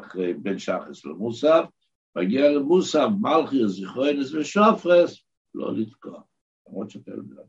אחרי 0.00 0.34
בין 0.34 0.58
שחס 0.58 1.04
למוסף, 1.04 1.64
מגיע 2.16 2.50
למוסף, 2.50 3.06
מלכי, 3.20 3.68
זיכרונס 3.68 4.34
ושופרס, 4.34 5.22
לא 5.54 5.74
לתקוע, 5.74 6.20
למרות 6.68 6.90
שאתה 6.90 7.10
יודע. 7.10 7.42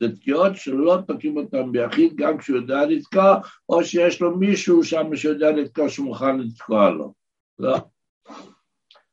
זה 0.00 0.16
תקיעות 0.16 0.56
שלא 0.56 0.98
תוקעים 1.06 1.36
אותן 1.36 1.72
ביחיד, 1.72 2.16
גם 2.16 2.38
כשהוא 2.38 2.56
יודע 2.56 2.86
לתקוע, 2.86 3.40
או 3.68 3.84
שיש 3.84 4.20
לו 4.20 4.36
מישהו 4.36 4.84
שם 4.84 5.16
שיודע 5.16 5.50
לתקוע 5.50 5.88
שמוכן 5.88 6.40
לתקוע 6.40 6.90
לו. 6.90 7.14
לא. 7.58 7.78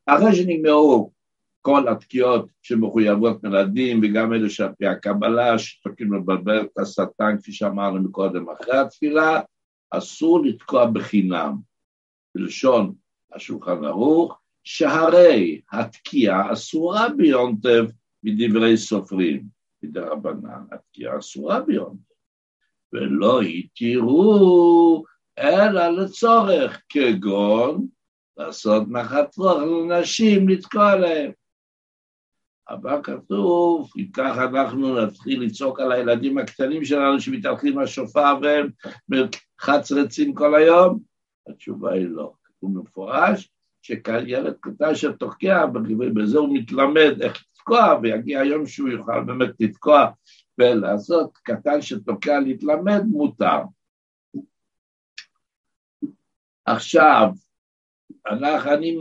אחרי 0.06 0.36
שנגמרו 0.36 1.12
כל 1.62 1.88
התקיעות 1.88 2.50
שמחויבות 2.62 3.44
מלדים, 3.44 4.00
וגם 4.04 4.34
אלה 4.34 4.50
שעל 4.50 4.72
פי 4.78 4.88
הקבלה, 4.88 5.60
שתוקעים 5.60 6.14
לבלבל 6.14 6.62
את 6.62 6.78
השטן, 6.78 7.38
כפי 7.38 7.52
שאמרנו 7.52 8.02
מקודם, 8.02 8.50
אחרי 8.50 8.78
התפילה, 8.78 9.42
אסור 9.92 10.46
לתקוע 10.46 10.86
בחינם. 10.86 11.58
בלשון 12.36 12.94
השולחן 13.34 13.86
ערוך, 13.86 14.40
שהרי 14.64 15.62
התקיעה 15.72 16.54
אסורה 16.54 17.10
ביונטב 17.10 17.86
מדברי 18.24 18.78
סופרים, 18.78 19.44
מדרבנן, 19.84 20.64
התקיעה 20.72 21.20
אסורה 21.20 21.60
ביונטב, 21.60 22.14
ולא 22.94 23.42
התירו 23.42 25.04
אלא 25.40 25.88
לצורך 25.88 26.82
כגון 26.90 27.88
לעשות 28.38 28.84
נחת 28.88 29.38
רוח 29.38 29.62
לנשים 29.62 30.50
לתקוע 30.50 30.96
להם. 30.96 31.32
אבל 32.72 33.00
כתוב, 33.04 33.92
אם 33.98 34.08
ככה 34.14 34.44
אנחנו 34.44 35.06
נתחיל 35.06 35.44
לצעוק 35.44 35.80
על 35.80 35.92
הילדים 35.92 36.38
הקטנים 36.38 36.86
שלנו 36.86 37.20
שמתהלכים 37.20 37.80
לשופר 37.80 38.38
והם 38.42 39.28
חצרצים 39.62 40.34
כל 40.34 40.56
היום, 40.56 41.00
התשובה 41.48 41.94
היא 41.94 42.08
לא. 42.08 42.34
כתוב 42.44 42.78
מפורש 42.78 43.52
שילד 43.82 44.56
קטן 44.60 44.96
שתוקע, 44.96 45.66
בזה 46.14 46.38
הוא 46.38 46.58
מתלמד 46.58 47.22
איך 47.22 47.44
לתקוע, 47.52 48.00
ויגיע 48.02 48.40
היום 48.40 48.68
שהוא 48.68 48.90
יוכל 48.90 49.24
באמת 49.24 49.50
לתקוע 49.60 50.08
ולעשות, 50.58 51.38
קטן 51.38 51.82
שתוקע 51.82 52.40
להתלמד 52.40 53.02
מותר. 53.06 53.62
עכשיו, 56.66 57.30
אני 58.26 58.98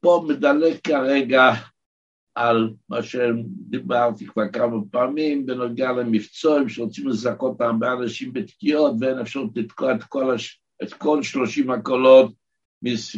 פה 0.00 0.24
מדלג 0.28 0.76
כרגע 0.84 1.50
על 2.36 2.70
מה 2.88 3.02
שדיברתי 3.02 4.26
כבר 4.26 4.48
כמה 4.52 4.76
פעמים 4.90 5.46
בנוגע 5.46 5.92
למבצועים 5.92 6.68
שרוצים 6.68 7.08
לזכות 7.08 7.60
הרבה 7.60 7.92
אנשים 7.92 8.32
בתקיעות 8.32 8.94
ואין 9.00 9.18
אפשרות 9.18 9.50
לתקוע 9.56 9.94
את 9.94 10.02
כל, 10.02 10.34
הש... 10.34 10.60
את 10.82 10.92
כל 10.92 11.22
30 11.22 11.70
הקולות 11.70 12.32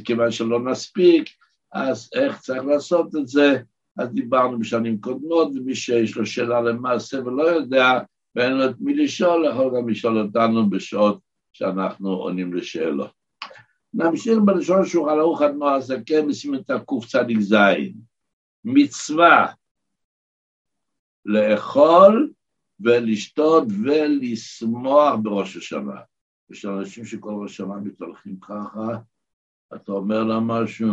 כיוון 0.04 0.30
שלא 0.30 0.64
נספיק, 0.64 1.28
אז 1.72 2.10
איך 2.14 2.40
צריך 2.40 2.64
לעשות 2.64 3.16
את 3.16 3.28
זה? 3.28 3.58
אז 3.98 4.08
דיברנו 4.08 4.58
בשנים 4.58 5.00
קודמות, 5.00 5.48
ומי 5.54 5.74
שיש 5.74 6.16
לו 6.16 6.26
שאלה 6.26 6.60
למעשה 6.60 7.18
ולא 7.24 7.42
יודע, 7.42 7.98
ואין 8.36 8.52
לו 8.52 8.64
את 8.64 8.74
מי 8.80 8.94
לשאול, 8.94 9.46
יכול 9.50 9.78
גם 9.78 9.88
לשאול 9.88 10.18
אותנו 10.18 10.70
בשעות 10.70 11.20
שאנחנו 11.52 12.08
עונים 12.08 12.54
לשאלות. 12.54 13.10
נמשיך 13.94 14.38
בלשון 14.44 14.86
שולחן 14.86 15.18
ערוך 15.18 15.42
אדמו"ר 15.42 15.70
הזקן, 15.70 16.26
משימים 16.26 16.60
את 16.60 16.70
הקצ"ז. 16.70 17.54
מצווה 18.64 19.52
לאכול 21.24 22.32
ולשתות 22.80 23.64
ולשמוח 23.84 25.14
בראש 25.22 25.56
השנה. 25.56 26.00
יש 26.50 26.64
אנשים 26.64 27.04
שכל 27.04 27.34
ראש 27.42 27.52
השנה 27.52 27.76
מתהלכים 27.76 28.40
ככה, 28.40 28.98
אתה 29.74 29.92
אומר 29.92 30.24
לה 30.24 30.40
משהו, 30.40 30.88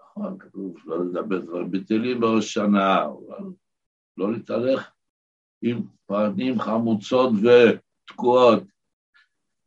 נכון, 0.00 0.38
כתוב 0.38 0.76
לא 0.84 1.04
לדבר 1.04 1.40
דברים 1.40 1.70
בטלים 1.70 2.20
בראש 2.20 2.44
השנה, 2.44 3.04
אבל 3.04 3.44
לא 4.16 4.32
להתהלך 4.32 4.90
עם 5.62 5.82
פנים 6.06 6.60
חמוצות 6.60 7.32
ותקועות. 7.42 8.62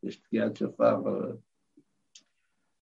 יש 0.02 0.16
תקיעת 0.16 0.56
שופר. 0.56 0.96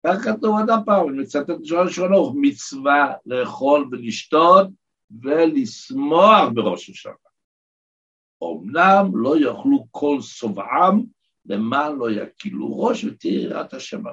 כך 0.08 0.24
כתוב 0.24 0.60
עוד 0.60 0.70
הפעם, 0.70 1.10
אני 1.10 1.18
מצטט 1.18 1.50
את 1.50 1.66
שולחן 1.66 2.14
מצווה 2.36 3.14
לאכול 3.26 3.90
ולשתות 3.92 4.68
ולשמוח 5.22 6.50
בראש 6.54 6.90
השנה. 6.90 7.14
אמנם 8.44 9.12
לא 9.14 9.38
יאכלו 9.38 9.88
כל 9.92 10.22
שובעם, 10.22 11.04
למען 11.46 11.96
לא 11.96 12.12
יקילו 12.12 12.80
ראש 12.80 13.04
ותהיה 13.04 13.42
יראת 13.42 13.74
השם. 13.74 14.04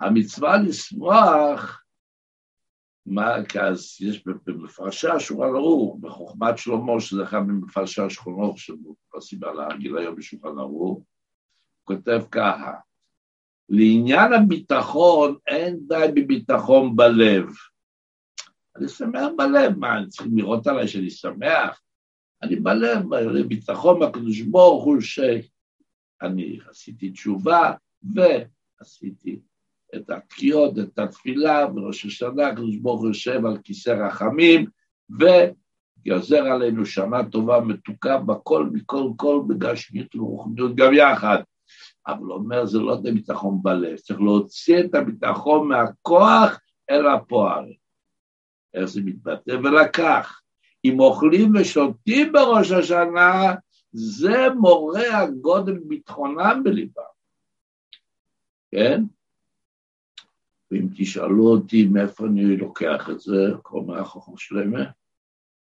המצווה 0.00 0.56
לשמוח, 0.56 1.84
מה, 3.06 3.36
אז 3.60 3.96
יש 4.00 4.24
במפרשי 4.26 5.08
השולחן 5.08 5.54
ערוך, 5.54 5.96
בחוכמת 6.00 6.58
שלמה, 6.58 7.00
שזה 7.00 7.22
אחד 7.22 7.38
ממפרשי 7.38 8.00
ערוך, 8.26 8.58
שמתפרסים 8.58 9.44
על 9.44 9.60
הגיל 9.60 9.98
היום 9.98 10.14
בשולחן 10.14 10.58
ערוך, 10.58 11.02
כותב 11.84 12.20
ככה, 12.30 12.72
לעניין 13.68 14.32
הביטחון, 14.32 15.36
אין 15.46 15.78
די 15.88 16.06
בביטחון 16.14 16.96
בלב. 16.96 17.46
אני 18.76 18.88
שמח 18.88 19.26
בלב, 19.36 19.78
מה, 19.78 19.98
אני 19.98 20.08
צריך 20.08 20.28
לראות 20.34 20.66
עליי 20.66 20.88
שאני 20.88 21.10
שמח? 21.10 21.80
אני 22.42 22.56
בלב, 22.56 23.02
ביטחון 23.48 24.00
בקדוש 24.00 24.40
ברוך 24.40 24.84
הוא 24.84 25.00
שאני 25.00 26.58
עשיתי 26.70 27.10
תשובה 27.10 27.72
ועשיתי 28.02 29.40
את 29.96 30.10
התקיעות, 30.10 30.78
את 30.78 30.98
התפילה, 30.98 31.66
בראש 31.66 32.04
השנה 32.04 32.46
הקדוש 32.46 32.76
ברוך 32.76 33.00
הוא 33.00 33.08
יושב 33.08 33.46
על 33.46 33.58
כיסא 33.64 33.90
רחמים 33.90 34.66
וגוזר 35.10 36.44
עלינו 36.44 36.86
שנה 36.86 37.30
טובה, 37.30 37.60
מתוקה 37.60 38.18
בכל, 38.18 38.70
מכל 38.72 39.10
כל, 39.16 39.42
בגשמיות 39.48 40.16
ורוחניות 40.16 40.74
גם 40.74 40.94
יחד. 40.94 41.38
אבל 42.06 42.24
הוא 42.24 42.34
אומר, 42.34 42.66
זה 42.66 42.78
לא 42.78 42.96
ביטחון 42.96 43.62
בלב, 43.62 43.96
צריך 43.96 44.20
להוציא 44.20 44.80
את 44.80 44.94
הביטחון 44.94 45.68
מהכוח 45.68 46.60
אל 46.90 47.06
הפועל. 47.06 47.72
איך 48.74 48.84
זה 48.84 49.00
מתבטא? 49.04 49.50
ולקח. 49.50 50.40
אם 50.84 51.00
אוכלים 51.00 51.52
ושותים 51.56 52.32
בראש 52.32 52.72
השנה, 52.72 53.54
זה 53.92 54.48
מורה 54.58 55.18
הגודל 55.18 55.78
ביטחונם 55.78 56.60
בליבם. 56.64 57.02
כן? 58.70 59.02
ואם 60.70 60.86
תשאלו 60.96 61.46
אותי 61.46 61.86
מאיפה 61.86 62.26
אני 62.26 62.56
לוקח 62.56 63.10
את 63.10 63.20
זה, 63.20 63.52
כל 63.62 63.80
מהחוכמה 63.86 64.34
שלמה, 64.38 64.84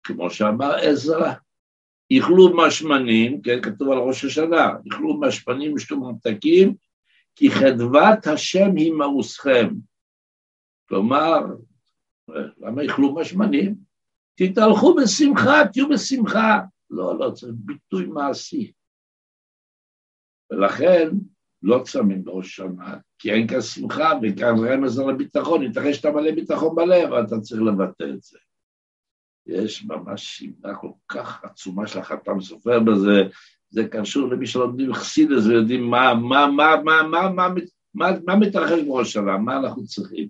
כמו 0.02 0.30
שאמר 0.30 0.74
עזרא, 0.74 1.32
איכלו 2.16 2.56
משמנים, 2.56 3.42
כן, 3.42 3.62
כתוב 3.62 3.90
על 3.90 3.98
ראש 3.98 4.24
השנה, 4.24 4.70
איכלו 4.86 5.20
משמנים 5.20 5.72
ושתו 5.72 6.00
ממתקים, 6.00 6.74
כי 7.36 7.50
חדוות 7.50 8.26
השם 8.26 8.76
היא 8.76 8.92
מאוסכם. 8.92 9.68
כלומר, 10.88 11.38
למה 12.58 12.82
איכלו 12.82 13.14
משמנים? 13.14 13.74
תתהלכו 14.34 14.94
בשמחה, 14.94 15.68
תהיו 15.72 15.88
בשמחה. 15.88 16.60
לא, 16.90 17.18
לא, 17.18 17.30
צריך 17.30 17.52
ביטוי 17.56 18.06
מעשי. 18.06 18.72
ולכן 20.50 21.08
לא 21.62 21.82
צמים 21.84 22.24
בראש 22.24 22.56
שנה, 22.56 22.96
כי 23.18 23.32
אין 23.32 23.48
כאן 23.48 23.60
שמחה 23.60 24.12
וכאן 24.22 24.54
רמז 24.58 24.98
על 24.98 25.10
הביטחון, 25.10 25.62
ייתכן 25.62 25.94
שאתה 25.94 26.10
מלא 26.10 26.30
ביטחון 26.30 26.74
בלב, 26.74 27.12
אתה 27.12 27.40
צריך 27.40 27.62
לבטא 27.62 28.04
את 28.04 28.22
זה. 28.22 28.38
יש 29.46 29.84
ממש 29.84 30.22
שיבה 30.22 30.74
כל 30.74 30.90
כך 31.08 31.44
עצומה 31.44 31.86
של 31.86 31.98
החתם 31.98 32.40
סופר 32.40 32.80
בזה, 32.80 33.22
זה 33.70 33.88
קשור 33.88 34.28
למי 34.28 34.46
שלומדים 34.46 34.94
חסידס 34.94 35.46
ויודעים 35.46 35.90
מה, 35.90 36.14
מה, 36.14 36.46
מה, 36.46 36.76
מה, 36.84 37.02
מה, 37.02 37.28
מה, 37.28 37.48
מה, 37.94 38.10
מה 38.26 38.36
מתרחש 38.36 38.82
בראש 38.86 39.12
שלה, 39.12 39.38
מה 39.38 39.56
אנחנו 39.56 39.86
צריכים. 39.86 40.28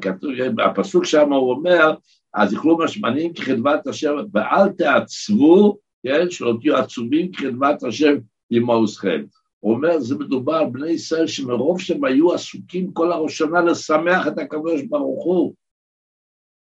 כתוב, 0.00 0.30
הפסוק 0.64 1.04
שם 1.04 1.32
הוא 1.32 1.52
אומר, 1.52 1.94
אז 2.34 2.52
יאכלו 2.52 2.78
משמנים 2.78 3.32
כחדוות 3.32 3.86
השם, 3.86 4.14
ואל 4.32 4.68
תעצבו, 4.68 5.78
כן, 6.02 6.30
שלא 6.30 6.54
תהיו 6.60 6.76
עצובים 6.76 7.32
כחדוות 7.32 7.82
השם 7.82 8.14
עמאוסכם. 8.50 9.22
הוא 9.60 9.74
אומר, 9.74 9.98
זה 9.98 10.18
מדובר 10.18 10.64
בני 10.64 10.90
ישראל 10.90 11.26
שמרוב 11.26 11.80
שהם 11.80 12.04
היו 12.04 12.32
עסוקים 12.32 12.92
כל 12.92 13.12
הראש 13.12 13.38
שנה 13.38 13.60
לשמח 13.60 14.26
את 14.26 14.38
הקדוש 14.38 14.82
ברוך 14.82 15.24
הוא, 15.24 15.54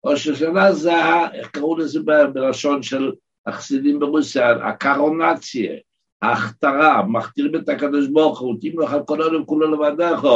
ראש 0.06 0.28
השנה 0.28 0.74
זה, 0.74 0.94
איך 1.34 1.50
קראו 1.50 1.78
לזה 1.78 2.00
בלשון 2.34 2.84
של 2.84 3.12
החסידים 3.46 4.00
ברוסיה, 4.00 4.52
הקרונציה, 4.52 5.76
ההכתרה, 6.22 7.04
מכתירים 7.04 7.56
את 7.56 7.70
הקדוש 7.70 8.08
ברוך 8.08 8.40
הוא, 8.40 8.56
תים 8.62 8.80
לך 8.80 8.96
כל 9.06 9.22
העולם 9.22 9.46
כולו 9.46 9.72
לבדך, 9.72 10.28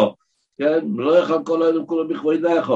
כן? 0.58 0.80
לא 0.96 1.20
יאכל 1.20 1.44
כל 1.46 1.64
העולם 1.64 1.86
כולו 1.86 2.08
בכבודך. 2.08 2.74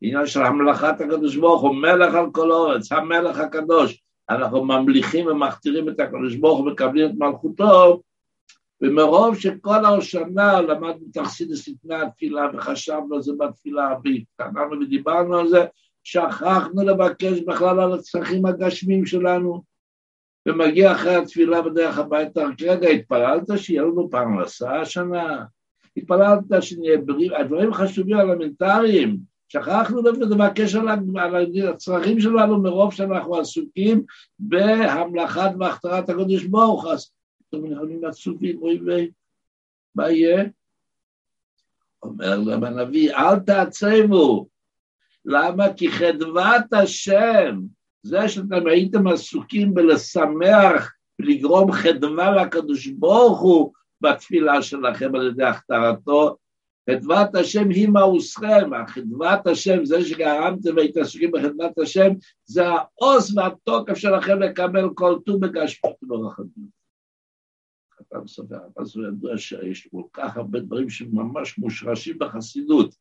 עניין 0.00 0.26
של 0.26 0.42
המלאכת 0.42 1.00
הקדוש 1.00 1.36
ברוך 1.36 1.62
הוא, 1.62 1.74
מלך 1.74 2.14
על 2.14 2.26
כל 2.32 2.52
הארץ, 2.52 2.92
המלך 2.92 3.38
הקדוש. 3.38 4.02
אנחנו 4.30 4.64
ממליכים 4.64 5.26
ומכתירים 5.26 5.88
את 5.88 6.00
הקדוש 6.00 6.34
ברוך 6.34 6.58
הוא, 6.58 6.66
מקבלים 6.66 7.10
את 7.10 7.14
מלכותו, 7.18 8.02
ומרוב 8.80 9.38
שכל 9.38 9.84
השנה 9.84 10.60
למדנו 10.60 11.06
את 11.10 11.16
החסידס 11.16 11.68
לפני 11.68 11.94
התפילה 11.94 12.46
וחשבנו 12.54 13.14
על 13.14 13.22
זה 13.22 13.32
בתפילה 13.38 13.94
והתקננו 14.04 14.80
ודיברנו 14.80 15.36
על 15.36 15.48
זה, 15.48 15.64
שכחנו 16.04 16.84
לבקש 16.84 17.40
בכלל 17.40 17.80
על 17.80 17.92
הצרכים 17.92 18.46
הגשמיים 18.46 19.06
שלנו, 19.06 19.62
ומגיע 20.48 20.92
אחרי 20.92 21.14
התפילה 21.14 21.62
בדרך 21.62 21.98
הביתה, 21.98 22.42
רגע, 22.60 22.88
התפללת 22.88 23.42
שיהיה 23.56 23.82
לנו 23.82 24.10
פרנסה 24.10 24.80
השנה? 24.80 25.44
התפללת 25.96 26.40
שנהיה 26.60 26.98
בריאים, 26.98 27.32
הדברים 27.34 27.74
חשובים 27.74 28.20
אלמנטריים, 28.20 29.18
שכחנו 29.48 30.02
לבקש 30.02 30.74
על, 30.74 30.88
על 31.18 31.46
הצרכים 31.68 32.20
שלנו 32.20 32.62
מרוב 32.62 32.94
שאנחנו 32.94 33.36
עסוקים 33.36 34.02
בהמלכת 34.38 35.50
והכתרת 35.60 36.08
הקדוש 36.08 36.44
ברוך 36.44 36.86
אז 36.86 37.10
אתם 37.48 37.66
יכולים 37.72 38.04
עצובים, 38.04 38.62
אוי 38.62 38.80
ויי, 38.86 39.10
מה 39.94 40.10
יהיה? 40.10 40.44
אומר 42.02 42.38
להם 42.38 42.64
הנביא, 42.64 43.14
אל 43.14 43.38
תעצמו. 43.38 44.51
למה? 45.24 45.74
כי 45.74 45.90
חדוות 45.90 46.72
השם, 46.72 47.60
זה 48.02 48.28
שאתם 48.28 48.66
הייתם 48.66 49.06
עסוקים 49.06 49.74
בלשמח, 49.74 50.92
ולגרום 51.20 51.72
חדווה 51.72 52.30
לקדוש 52.30 52.86
ברוך 52.86 53.40
הוא 53.40 53.72
בתפילה 54.00 54.62
שלכם 54.62 55.14
על 55.14 55.26
ידי 55.28 55.44
הכתרתו, 55.44 56.36
חדוות 56.90 57.34
השם 57.34 57.70
היא 57.70 57.88
מאוסכם, 57.88 58.70
חדוות 58.86 59.46
השם, 59.46 59.84
זה 59.84 60.04
שגרמתם 60.04 60.76
והייתם 60.76 61.00
עסוקים 61.00 61.30
בחדוות 61.30 61.78
השם, 61.78 62.10
זה 62.44 62.62
העוז 62.66 63.38
והתוקף 63.38 63.94
שלכם 63.94 64.38
לקבל 64.42 64.88
כל 64.94 65.18
טוב 65.26 65.46
בגשמות 65.46 65.96
וברחמים. 66.02 66.82
סופר, 68.26 68.56
אז 68.76 68.96
הוא 68.96 69.06
ידוע 69.06 69.38
שיש 69.38 69.88
כל 69.90 70.02
כך 70.12 70.36
הרבה 70.36 70.60
דברים 70.60 70.90
שממש 70.90 71.58
מושרשים 71.58 72.18
בחסידות. 72.18 72.94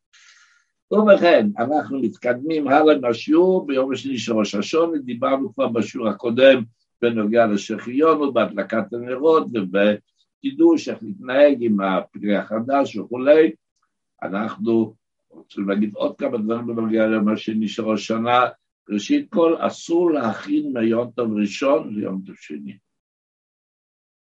ובכן, 0.91 1.47
אנחנו 1.57 1.99
מתקדמים 1.99 2.67
הלאה 2.67 2.99
מהשיעור 2.99 3.67
ביום 3.67 3.93
השני 3.93 4.17
של 4.17 4.33
ראש 4.33 4.55
השונה, 4.55 4.97
דיברנו 4.97 5.53
כבר 5.53 5.67
בשיעור 5.67 6.07
הקודם 6.07 6.63
בנוגע 7.01 7.47
לשחיון 7.47 8.21
ובהדלקת 8.21 8.93
הנרות 8.93 9.47
ובקידוש, 9.53 10.89
איך 10.89 11.03
להתנהג 11.03 11.57
עם 11.59 11.81
הפרי 11.81 12.35
החדש 12.35 12.95
וכולי. 12.95 13.51
אנחנו 14.23 14.95
רוצים 15.29 15.69
להגיד 15.69 15.95
עוד 15.95 16.17
כמה 16.17 16.37
דברים 16.37 16.67
בנוגע 16.67 17.07
ליום 17.07 17.27
השני 17.27 17.67
של 17.67 17.83
ראש 17.83 18.11
השנה. 18.11 18.41
ראשית 18.89 19.29
כל, 19.29 19.55
אסור 19.59 20.11
להכין 20.11 20.73
מיום 20.73 21.11
טוב 21.11 21.37
ראשון 21.37 21.95
ליום 21.95 22.21
טוב 22.25 22.35
שני. 22.35 22.77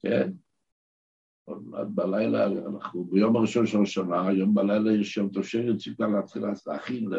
כן? 0.01 0.29
בלילה, 1.95 2.45
אנחנו 2.45 3.03
ביום 3.03 3.35
הראשון 3.35 3.65
של 3.65 3.81
השנה, 3.81 4.27
היום 4.27 4.53
בלילה 4.53 4.91
יש 4.91 5.17
יום 5.17 5.29
שני, 5.43 5.77
צריך 5.77 5.99
להתחיל 5.99 6.43
להכין 6.67 7.09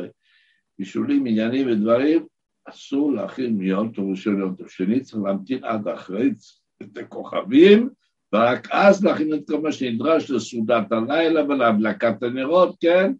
לבישולים, 0.78 1.26
עניינים 1.26 1.66
ודברים, 1.70 2.26
אסור 2.64 3.12
להכין 3.12 3.56
מיום 3.56 3.92
טוב 3.92 4.10
ראשון 4.10 4.36
ליום 4.36 4.54
טוב 4.54 4.68
שני, 4.68 5.00
צריך 5.00 5.22
להמתין 5.24 5.64
עד 5.64 5.88
אחרי 5.88 6.30
את 6.82 6.96
הכוכבים, 6.96 7.88
ורק 8.32 8.68
אז 8.70 9.04
להכין 9.04 9.34
את 9.34 9.50
כל 9.50 9.60
מה 9.60 9.72
שנדרש 9.72 10.30
לסעודת 10.30 10.92
הלילה 10.92 11.44
ולהדלקת 11.44 12.22
הנרות, 12.22 12.76
כן? 12.80 13.12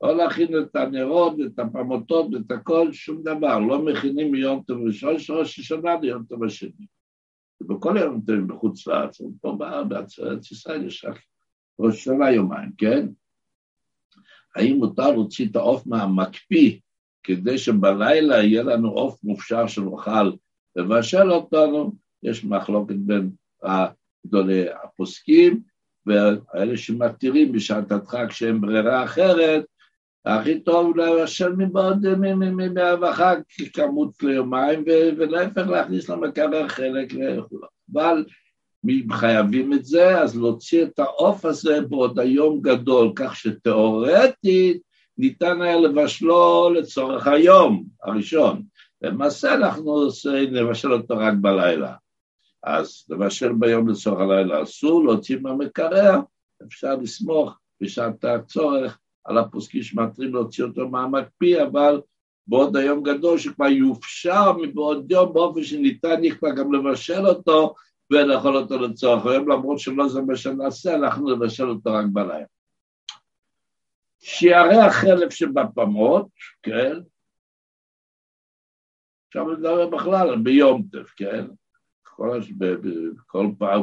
או 0.00 0.14
להכין 0.14 0.58
את 0.58 0.76
הנרות, 0.76 1.36
את 1.46 1.58
הפמותות, 1.58 2.26
את 2.34 2.50
הכל, 2.50 2.92
שום 2.92 3.22
דבר, 3.22 3.58
לא 3.58 3.84
מכינים 3.84 4.32
מיום 4.32 4.62
טוב 4.66 4.78
ראשון 4.86 5.18
של 5.18 5.32
ראש 5.32 5.58
השנה 5.58 5.90
ליום 6.02 6.22
טוב 6.28 6.44
השני. 6.44 6.86
ובכל 7.60 7.96
יום 8.00 8.20
טוב 8.26 8.36
בחוץ 8.36 8.86
לארץ, 8.86 9.20
פה 9.40 9.56
בארץ, 9.58 10.18
בארץ 10.18 10.50
ישראל 10.50 10.86
יש 10.86 11.04
רק 11.04 11.18
ראש 11.78 12.04
שנה 12.04 12.30
יומיים, 12.30 12.72
כן? 12.78 13.06
האם 14.56 14.76
מותר 14.76 15.10
להוציא 15.10 15.46
את 15.50 15.56
העוף 15.56 15.86
מהמקפיא 15.86 16.78
כדי 17.22 17.58
שבלילה 17.58 18.42
יהיה 18.42 18.62
לנו 18.62 18.90
עוף 18.90 19.24
מופשר 19.24 19.66
שנוכל 19.66 20.30
לבשל 20.76 21.30
אותנו? 21.30 21.92
יש 22.22 22.44
מחלוקת 22.44 22.96
בין 22.96 23.30
גדולי 24.26 24.64
הפוסקים, 24.84 25.60
ואלה 26.06 26.76
שמתירים 26.76 27.52
בשעת 27.52 27.92
הדחק 27.92 28.26
שאין 28.30 28.60
ברירה 28.60 29.04
אחרת, 29.04 29.64
הכי 30.26 30.60
טוב 30.60 30.96
לבשל 30.96 31.52
מבעוד 31.52 32.06
מהחג 33.00 33.36
כמות 33.72 34.22
ליומיים, 34.22 34.84
ולהפך 35.16 35.66
להכניס 35.66 36.08
למקרר 36.08 36.68
חלק 36.68 37.12
לכולם. 37.12 37.68
אבל 37.92 38.24
אם 38.88 39.12
חייבים 39.12 39.72
את 39.72 39.84
זה, 39.84 40.20
אז 40.20 40.36
להוציא 40.36 40.84
את 40.84 40.98
העוף 40.98 41.44
הזה 41.44 41.80
בעוד 41.80 42.18
היום 42.18 42.60
גדול, 42.60 43.12
כך 43.16 43.36
שתאורטית 43.36 44.82
ניתן 45.18 45.62
היה 45.62 45.76
לבשלו 45.76 46.70
לצורך 46.74 47.26
היום 47.26 47.84
הראשון. 48.02 48.62
למעשה 49.02 49.54
אנחנו 49.54 50.08
נבשל 50.50 50.92
אותו 50.92 51.14
רק 51.18 51.34
בלילה. 51.40 51.94
אז 52.62 53.04
לבשל 53.08 53.52
ביום 53.52 53.88
לצורך 53.88 54.20
הלילה 54.20 54.62
אסור, 54.62 55.04
להוציא 55.04 55.38
מהמקרר, 55.42 56.20
אפשר 56.66 56.94
לסמוך 56.94 57.58
בשעת 57.80 58.24
הצורך 58.24 58.98
על 59.26 59.38
הפוסקים 59.38 59.82
שמטרים 59.82 60.34
להוציא 60.34 60.64
אותו 60.64 60.88
מהמקפיא, 60.88 61.62
אבל 61.62 62.00
בעוד 62.46 62.76
היום 62.76 63.02
גדול 63.02 63.38
שכבר 63.38 63.66
יופשר 63.66 64.52
מבעוד 64.52 65.10
יום 65.10 65.32
באופן 65.32 65.62
שניתן 65.62 66.24
יהיה 66.24 66.34
כבר 66.34 66.54
גם 66.54 66.72
לבשל 66.72 67.26
אותו 67.26 67.74
ולאכול 68.10 68.56
אותו 68.56 68.78
לצורך 68.78 69.26
היום, 69.26 69.48
למרות 69.48 69.78
שלא 69.78 70.08
זה 70.08 70.20
מה 70.22 70.36
שנעשה, 70.36 70.94
אנחנו 70.94 71.36
נבשל 71.36 71.68
אותו 71.68 71.92
רק 71.92 72.04
בלילה. 72.12 72.44
שיערי 74.18 74.76
החלף 74.76 75.32
שבפמות, 75.32 76.28
כן? 76.62 76.92
עכשיו 79.28 79.52
נדבר 79.52 79.90
בכלל 79.90 80.36
ביום 80.36 80.82
טף, 80.92 81.12
כן? 81.16 81.46
כל, 82.02 82.40
כל 83.26 83.46
פעם, 83.58 83.82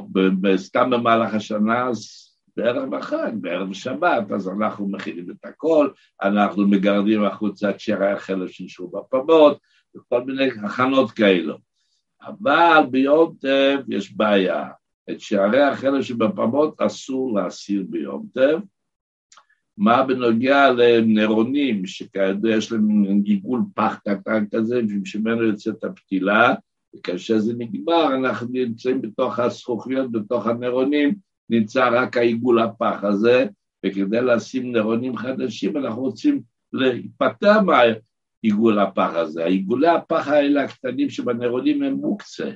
סתם 0.55 0.89
במהלך 0.89 1.33
השנה, 1.33 1.87
אז 1.89 2.32
בערב 2.57 2.93
החג, 2.93 3.31
בערב 3.41 3.73
שבת, 3.73 4.31
אז 4.31 4.49
אנחנו 4.49 4.87
מכינים 4.87 5.31
את 5.31 5.45
הכל, 5.45 5.89
אנחנו 6.21 6.67
מגרדים 6.67 7.23
החוצה 7.23 7.69
את 7.69 7.79
שירי 7.79 8.11
החלף 8.11 8.51
שנשארו 8.51 8.89
בפמות, 8.89 9.57
וכל 9.95 10.23
מיני 10.23 10.47
הכנות 10.63 11.11
כאלו. 11.11 11.57
אבל 12.21 12.83
ביום 12.91 13.35
טב 13.41 13.79
יש 13.87 14.13
בעיה. 14.15 14.67
את 15.09 15.19
שערי 15.19 15.61
החלף 15.61 16.01
שבפמות 16.05 16.81
אסור 16.81 17.39
להסיר 17.39 17.85
ביום 17.89 18.27
טב. 18.33 18.59
מה 19.77 20.03
בנוגע 20.03 20.71
לנרונים, 20.71 21.85
שכידוע 21.85 22.51
יש 22.51 22.71
להם 22.71 23.21
גיגול 23.21 23.61
פח 23.75 23.99
קטן 24.07 24.45
כזה, 24.55 24.81
ושממנו 25.03 25.43
יוצאת 25.43 25.83
הפתילה, 25.83 26.53
וכאשר 26.95 27.37
זה 27.37 27.53
נגמר, 27.57 28.15
אנחנו 28.15 28.47
נמצאים 28.51 29.01
בתוך 29.01 29.39
הזכוכיות, 29.39 30.11
בתוך 30.11 30.47
הנרונים, 30.47 31.15
נמצא 31.49 31.89
רק 31.91 32.17
העיגול 32.17 32.59
הפח 32.59 33.03
הזה, 33.03 33.45
וכדי 33.85 34.21
לשים 34.21 34.71
נרונים 34.71 35.17
חדשים 35.17 35.77
אנחנו 35.77 36.01
רוצים 36.01 36.41
להיפטר 36.73 37.59
מהעיגול 37.61 38.79
הפח 38.79 39.11
הזה. 39.15 39.43
העיגולי 39.43 39.87
הפח 39.87 40.27
האלה 40.27 40.63
הקטנים 40.63 41.09
שבנרונים 41.09 41.83
הם 41.83 41.93
מוקצה, 41.93 42.51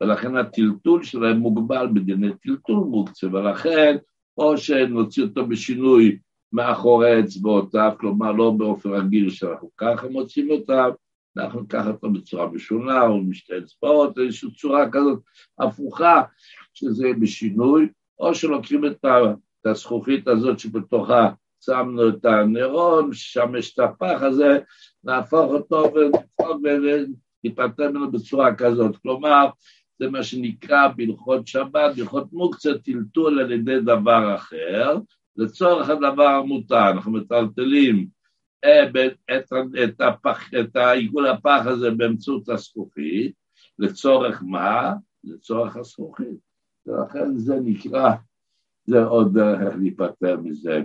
ולכן 0.00 0.36
הטלטול 0.36 1.02
שלהם 1.02 1.36
מוגבל 1.36 1.88
בדיני 1.94 2.28
טלטול 2.42 2.76
מוקצה, 2.76 3.26
ולכן 3.26 3.96
או 4.38 4.58
שנוציא 4.58 5.22
אותו 5.22 5.46
בשינוי 5.46 6.18
מאחורי 6.52 7.20
אצבעותיו, 7.20 7.92
כלומר 8.00 8.32
לא 8.32 8.50
באופן 8.50 8.90
רגיל 8.90 9.30
שאנחנו 9.30 9.70
ככה 9.76 10.08
מוצאים 10.08 10.50
אותם, 10.50 10.90
אנחנו 11.36 11.60
ניקח 11.60 11.86
אותו 11.86 12.10
בצורה 12.10 12.50
משונה 12.50 13.02
או 13.02 13.20
משתי 13.20 13.58
אצבעות, 13.58 14.18
איזושהי 14.18 14.50
צורה 14.50 14.90
כזאת 14.92 15.20
הפוכה, 15.58 16.22
שזה 16.74 17.08
בשינוי, 17.20 17.88
או 18.20 18.34
שלוקחים 18.34 18.84
את 18.86 19.04
הזכוכית 19.64 20.28
הזאת 20.28 20.58
שבתוכה 20.58 21.30
שמנו 21.60 22.08
את 22.08 22.24
הנרון, 22.24 23.10
שם 23.12 23.52
יש 23.58 23.74
את 23.74 23.78
הפח 23.78 24.22
הזה, 24.22 24.58
נהפוך 25.04 25.50
אותו 25.50 25.92
ונתפטר 26.64 27.90
ממנו 27.90 28.10
בצורה 28.10 28.54
כזאת. 28.54 28.96
כלומר, 28.96 29.46
זה 29.98 30.10
מה 30.10 30.22
שנקרא 30.22 30.88
בהלכות 30.96 31.46
שבת, 31.46 31.96
בהלכות 31.96 32.32
מוקצה 32.32 32.78
טלטול 32.84 33.40
על 33.40 33.52
ידי 33.52 33.80
דבר 33.80 34.34
אחר, 34.34 34.98
לצורך 35.36 35.88
הדבר 35.88 36.28
המותר, 36.28 36.90
אנחנו 36.90 37.12
מטלטלים 37.12 38.06
את, 38.60 38.96
את, 39.30 39.52
את, 39.84 40.00
הפח, 40.00 40.50
את 40.60 40.76
העיגול 40.76 41.26
הפח 41.26 41.62
הזה 41.66 41.90
באמצעות 41.90 42.48
הזכוכית, 42.48 43.32
לצורך 43.78 44.42
מה? 44.46 44.92
לצורך 45.24 45.76
הזכוכית. 45.76 46.47
ולכן 46.88 47.36
זה 47.36 47.54
נקרא, 47.64 48.10
זה 48.86 49.04
עוד 49.04 49.38
איך 49.38 49.74
להיפטר 49.78 50.36
מזה. 50.42 50.82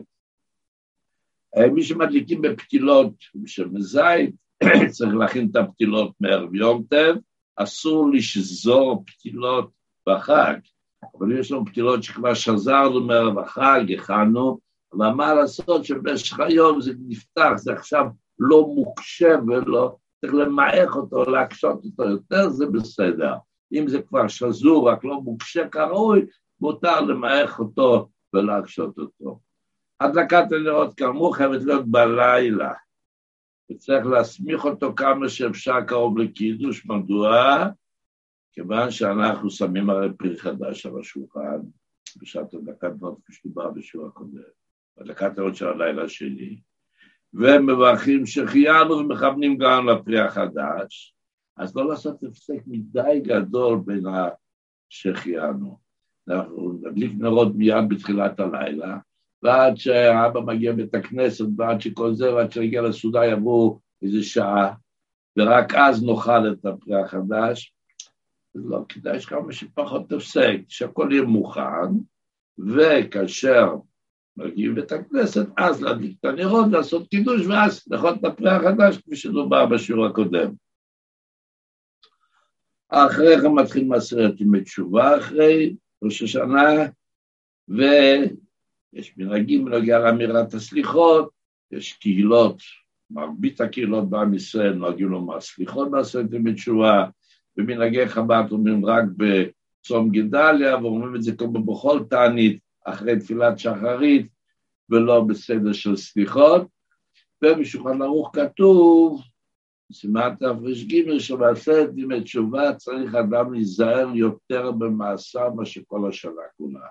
אה, 1.58 1.70
מי 1.70 1.84
שמדליקים 1.84 2.42
בפתילות 2.42 3.13
בשמן 3.36 3.82
זית, 3.82 4.36
צריך 4.96 5.16
להכין 5.16 5.48
את 5.52 5.56
הפתילות 5.56 6.12
מערב 6.20 6.56
יום 6.56 6.84
טב, 6.89 7.16
אסור 7.56 8.12
לשזור 8.12 9.04
פתילות 9.08 9.72
בחג, 10.10 10.56
אבל 11.18 11.39
יש 11.39 11.52
לנו 11.52 11.66
פתילות 11.66 12.04
שכבר 12.04 12.34
שזרנו 12.34 13.02
מערב 13.04 13.39
החג, 13.39 13.84
הכנו, 13.98 14.60
אבל 14.94 15.10
מה 15.10 15.34
לעשות 15.34 15.86
שבמשך 15.86 16.39
היום 16.39 16.82
זה 16.82 16.94
נפתח, 17.08 17.52
זה 17.56 17.74
עכשיו 17.74 18.06
לא 18.39 18.68
מוקשה 18.76 19.36
ולא, 19.48 19.96
צריך 20.22 20.34
למעך 20.34 20.96
אותו, 20.96 21.24
להקשות 21.24 21.86
אותו 21.86 22.04
יותר, 22.04 22.50
זה 22.50 22.66
בסדר. 22.66 23.34
אם 23.73 23.88
זה 23.88 24.01
כבר 24.01 24.27
שזור, 24.27 24.89
רק 24.89 25.03
לא 25.03 25.21
מוקשה 25.21 25.67
כראוי, 25.67 26.25
מותר 26.59 27.01
למעך 27.01 27.59
אותו 27.59 28.09
ולהקשות 28.33 28.97
אותו. 28.97 29.39
הדלקת 29.99 30.51
הנרות 30.51 30.93
כאמור 30.93 31.36
חייבת 31.36 31.63
להיות 31.63 31.88
בלילה, 31.88 32.73
וצריך 33.71 34.05
להסמיך 34.05 34.65
אותו 34.65 34.93
כמה 34.95 35.29
שאפשר 35.29 35.81
קרוב 35.81 36.17
לקידוש, 36.17 36.86
מדוע? 36.86 37.65
כיוון 38.51 38.91
שאנחנו 38.91 39.49
שמים 39.49 39.89
הרי 39.89 40.13
פרי 40.17 40.38
חדש 40.38 40.86
על 40.86 40.99
השולחן 40.99 41.59
בשעת 42.21 42.53
הדלקת 42.53 42.91
נרות, 43.01 43.17
כפי 43.23 43.33
שדיבר 43.33 43.69
בשיעור 43.69 44.07
הקודם. 44.07 44.41
בדקת 44.97 45.38
האות 45.38 45.55
של 45.55 45.67
הלילה 45.67 46.09
שלי, 46.09 46.59
ומברכים 47.33 48.25
שהחיינו 48.25 48.91
ומכוונים 48.91 49.57
גם 49.57 49.89
לפרי 49.89 50.19
החדש, 50.19 51.12
אז 51.58 51.76
לא 51.76 51.89
לעשות 51.89 52.24
הפסק 52.24 52.60
מדי 52.68 53.22
גדול 53.24 53.80
בין 53.86 54.04
שהחיינו. 54.89 55.78
אנחנו 56.30 56.74
נדליק 56.82 57.12
נרות 57.18 57.56
מיד 57.56 57.89
בתחילת 57.89 58.39
הלילה, 58.39 58.98
ועד 59.44 59.78
שהאבא 59.78 60.39
מגיע 60.39 60.74
בית 60.74 60.96
הכנסת, 60.96 61.46
ועד 61.58 61.82
שכל 61.82 62.13
זה, 62.13 62.34
ועד 62.34 62.52
שיגיע 62.52 62.82
לסעודה 62.82 63.26
יבואו 63.26 63.80
איזה 64.02 64.24
שעה, 64.24 64.74
ורק 65.39 65.76
אז 65.76 66.04
נאכל 66.04 66.52
את 66.52 66.66
הפרי 66.66 67.02
החדש. 67.02 67.74
לא, 68.56 68.86
כדאי 68.89 69.20
שכמה 69.20 69.52
שפחות 69.54 70.10
תפסק, 70.10 70.58
שהכל 70.68 71.10
יהיה 71.12 71.24
מוכן, 71.24 71.92
וכאשר 72.58 73.76
מגיעים 74.38 74.76
בית 74.76 74.92
הכנסת, 74.92 75.48
אז 75.58 75.82
להדליק 75.82 76.18
את 76.20 76.26
הנרות, 76.26 76.66
לעשות 76.72 77.08
קידוש, 77.08 77.46
ואז 77.46 77.84
לאכול 77.92 78.10
את 78.10 78.26
הפרי 78.26 78.50
החדש, 78.50 78.98
כפי 78.98 79.16
שדובר 79.16 79.66
בשיעור 79.66 80.06
הקודם. 80.06 80.62
אחרי 82.95 83.41
כן 83.41 83.51
מתחיל 83.51 83.88
מעשרת 83.88 84.41
ימי 84.41 84.62
תשובה, 84.62 85.17
אחרי 85.17 85.75
ראש 86.03 86.21
השנה, 86.21 86.86
ויש 87.67 89.17
מנהגים 89.17 89.65
בנוגע 89.65 89.99
לאמירת 89.99 90.53
הסליחות, 90.53 91.29
יש 91.71 91.93
קהילות, 91.93 92.62
מרבית 93.12 93.62
הקהילות 93.62 94.10
בעם 94.10 94.34
ישראל 94.34 94.73
נוהגים 94.73 95.08
לומר 95.08 95.41
סליחות 95.41 95.91
בעשרת 95.91 96.34
ימי 96.34 96.53
תשובה, 96.53 97.06
ומנהגי 97.58 98.08
חב"ד 98.08 98.43
אומרים 98.51 98.86
רק 98.86 99.03
בצום 99.17 100.10
גדליה, 100.10 100.77
ואומרים 100.77 101.15
את 101.15 101.23
זה 101.23 101.36
כמו 101.36 101.63
בכל 101.63 101.99
תענית, 102.10 102.60
אחרי 102.86 103.19
תפילת 103.19 103.60
שחרית, 103.60 104.27
ולא 104.89 105.21
בסדר 105.21 105.73
של 105.73 105.95
סליחות, 105.95 106.67
ובשולחן 107.43 108.01
ערוך 108.01 108.32
כתוב, 108.34 109.21
סימן 109.93 110.29
תר"ג, 110.39 111.17
שבעשרת 111.17 111.89
ימי 111.95 112.21
תשובה 112.21 112.73
צריך 112.73 113.15
אדם 113.15 113.53
להיזהר 113.53 114.10
יותר 114.15 114.71
במעשיו 114.71 115.51
מאשר 115.56 115.82
כל 115.88 116.10
השנה 116.10 116.32
כולה. 116.58 116.88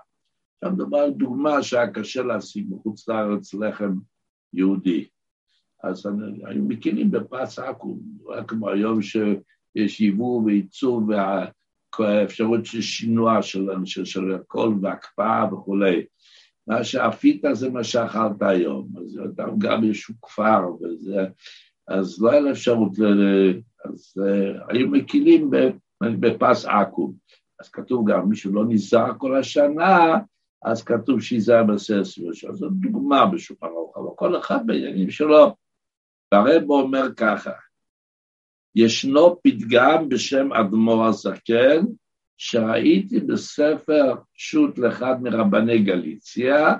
עכשיו 0.57 0.75
מדובר 0.75 0.97
על 0.97 1.11
דוגמה 1.11 1.63
שהיה 1.63 1.91
קשה 1.91 2.23
להשיג 2.23 2.69
בחוץ 2.69 3.07
לארץ 3.07 3.53
לחם 3.53 3.93
יהודי. 4.53 5.07
אז 5.83 6.05
היו 6.45 6.63
מקימים 6.63 7.11
בפס 7.11 7.59
עכו"ם, 7.59 7.99
רק 8.27 8.49
כמו 8.49 8.69
היום 8.69 9.01
שיש 9.01 10.01
יבוא 10.01 10.43
וייצור 10.45 11.01
והאפשרות 11.99 12.65
של 12.65 12.81
שינוע 12.81 13.41
של, 13.41 13.67
של, 13.85 14.05
של 14.05 14.35
הכל 14.35 14.73
והקפאה 14.81 15.53
וכולי. 15.53 16.05
מה 16.67 16.83
שאפית 16.83 17.41
זה 17.53 17.69
מה 17.69 17.83
שאכלת 17.83 18.41
היום, 18.41 18.87
אז 18.97 19.19
גם 19.57 19.83
יש 19.83 20.11
כפר 20.21 20.61
וזה, 20.81 21.25
אז 21.87 22.21
לא 22.21 22.31
היה 22.31 22.39
לה 22.39 22.51
אפשרות, 22.51 22.91
אז 23.85 24.13
uh, 24.19 24.73
היו 24.73 24.87
מקילים 24.87 25.51
בפס 26.01 26.65
עכו"ם. 26.65 27.13
אז 27.59 27.69
כתוב 27.69 28.11
גם, 28.11 28.29
מי 28.29 28.35
שלא 28.35 28.65
נזהר 28.65 29.11
כל 29.17 29.35
השנה, 29.35 30.17
אז 30.63 30.83
כתוב 30.83 31.21
שיזהר 31.21 31.63
בססר, 31.63 32.51
זו 32.51 32.69
דוגמה 32.69 33.25
בשולחן 33.25 33.65
ערוך, 33.65 33.97
אבל 33.97 34.07
כל 34.15 34.39
אחד 34.39 34.67
בעניינים 34.67 35.09
שלו. 35.09 35.55
והרב 36.31 36.69
אומר 36.69 37.13
ככה, 37.17 37.51
ישנו 38.75 39.41
פתגם 39.43 40.09
בשם 40.09 40.53
אדמו"ר 40.53 41.05
הזקן, 41.05 41.85
שראיתי 42.37 43.19
בספר 43.19 44.15
שו"ת 44.33 44.77
לאחד 44.77 45.15
מרבני 45.21 45.83
גליציה, 45.83 46.75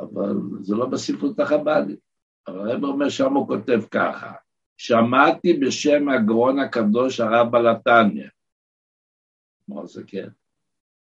אבל 0.00 0.36
זה 0.60 0.76
לא 0.76 0.86
בספרות 0.86 1.40
החב"דית. 1.40 2.07
הרב 2.48 2.84
אומר 2.84 3.08
שם 3.08 3.34
הוא 3.34 3.46
כותב 3.46 3.80
ככה, 3.90 4.32
שמעתי 4.76 5.52
בשם 5.52 6.08
הגרון 6.08 6.58
הקדוש 6.58 7.20
הרב 7.20 7.50
בלתניה. 7.50 8.28
מה 9.68 9.86
זה 9.86 10.02
כן? 10.06 10.28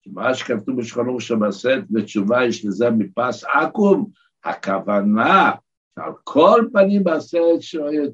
מה 0.05 0.33
שכתוב 0.33 0.79
בשכונו 0.79 1.19
שבסט 1.19 1.67
בתשובה 1.89 2.45
יש 2.45 2.65
לזה 2.65 2.89
מפס 2.89 3.43
עכו"ם, 3.43 4.05
הכוונה 4.43 5.51
על 5.95 6.11
כל 6.23 6.67
פנים 6.73 7.03
בעשרת 7.03 7.59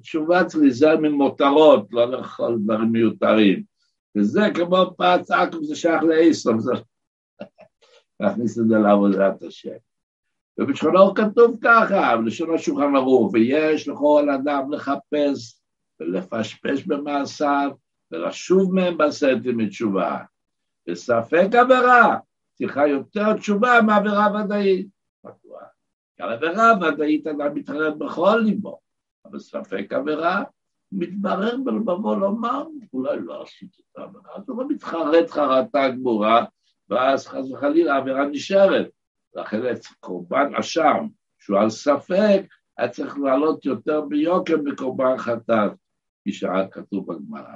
תשובה 0.01 0.43
צריך 0.43 0.63
להיזהר 0.63 0.97
ממותרות, 0.97 1.88
לא 1.91 2.11
לאכול 2.11 2.59
דברים 2.63 2.91
מיותרים. 2.91 3.63
וזה 4.17 4.41
כמו 4.55 4.95
פס 4.97 5.31
עכו"ם, 5.31 5.63
זה 5.63 5.75
שייך 5.75 6.03
לאיסוף, 6.03 6.59
זה... 6.59 6.71
להכניס 8.19 8.59
את 8.59 8.67
זה 8.67 8.75
לעבודת 8.77 9.43
השם. 9.43 9.94
ובשכונו 10.58 11.13
כתוב 11.13 11.58
ככה, 11.62 12.18
בלשון 12.18 12.56
השולחן 12.56 12.96
ערוך, 12.96 13.34
ויש 13.34 13.88
לכל 13.88 14.30
אדם 14.30 14.72
לחפש 14.72 15.62
ולפשפש 16.00 16.88
במעשיו 16.88 17.72
ולשוב 18.12 18.74
מהם 18.74 18.98
בעשרת 18.98 19.46
ימי 19.46 19.68
תשובה. 19.70 20.18
וספק 20.89 21.48
עבירה, 21.54 22.18
צריכה 22.54 22.88
יותר 22.88 23.38
תשובה 23.38 23.80
מעבירה 23.86 24.28
ודאית. 24.36 24.88
מדוע? 25.24 25.60
כי 26.18 26.24
על 26.24 26.34
עבירה 26.34 26.74
ודאית 26.82 27.28
אדם 27.28 27.56
מתחרט 27.56 27.94
בכל 27.98 28.39
ליבו, 28.44 28.80
אבל 29.26 29.39
ספק 29.39 29.94
עבירה 29.94 30.44
מתברר 30.91 31.58
בלבבו 31.63 32.15
לומר, 32.15 32.65
אולי 32.94 33.18
לא 33.20 33.44
עשיתי 33.44 33.82
את 33.91 33.98
העבירה, 33.98 34.36
אז 34.36 34.44
לא 34.48 34.68
מתחרט 34.68 35.30
חרטה 35.30 35.89
גמורה, 35.89 36.46
ואז 36.89 37.28
חס 37.28 37.52
וחלילה 37.52 37.96
העבירה 37.96 38.26
נשארת. 38.26 38.94
לכן 39.36 39.62
קורבן 40.00 40.56
אשם, 40.60 41.08
שהוא 41.39 41.60
על 41.60 41.69
ספק, 41.69 42.41
היה 42.78 42.89
צריך 42.89 43.17
לעלות 43.17 43.65
יותר 43.65 44.02
ביוקר 44.02 44.58
מקורבן 44.63 45.17
חטאת, 45.17 45.71
כפי 46.21 46.34
שהיה 46.34 46.67
כתוב 46.67 47.13
בגמרא. 47.13 47.56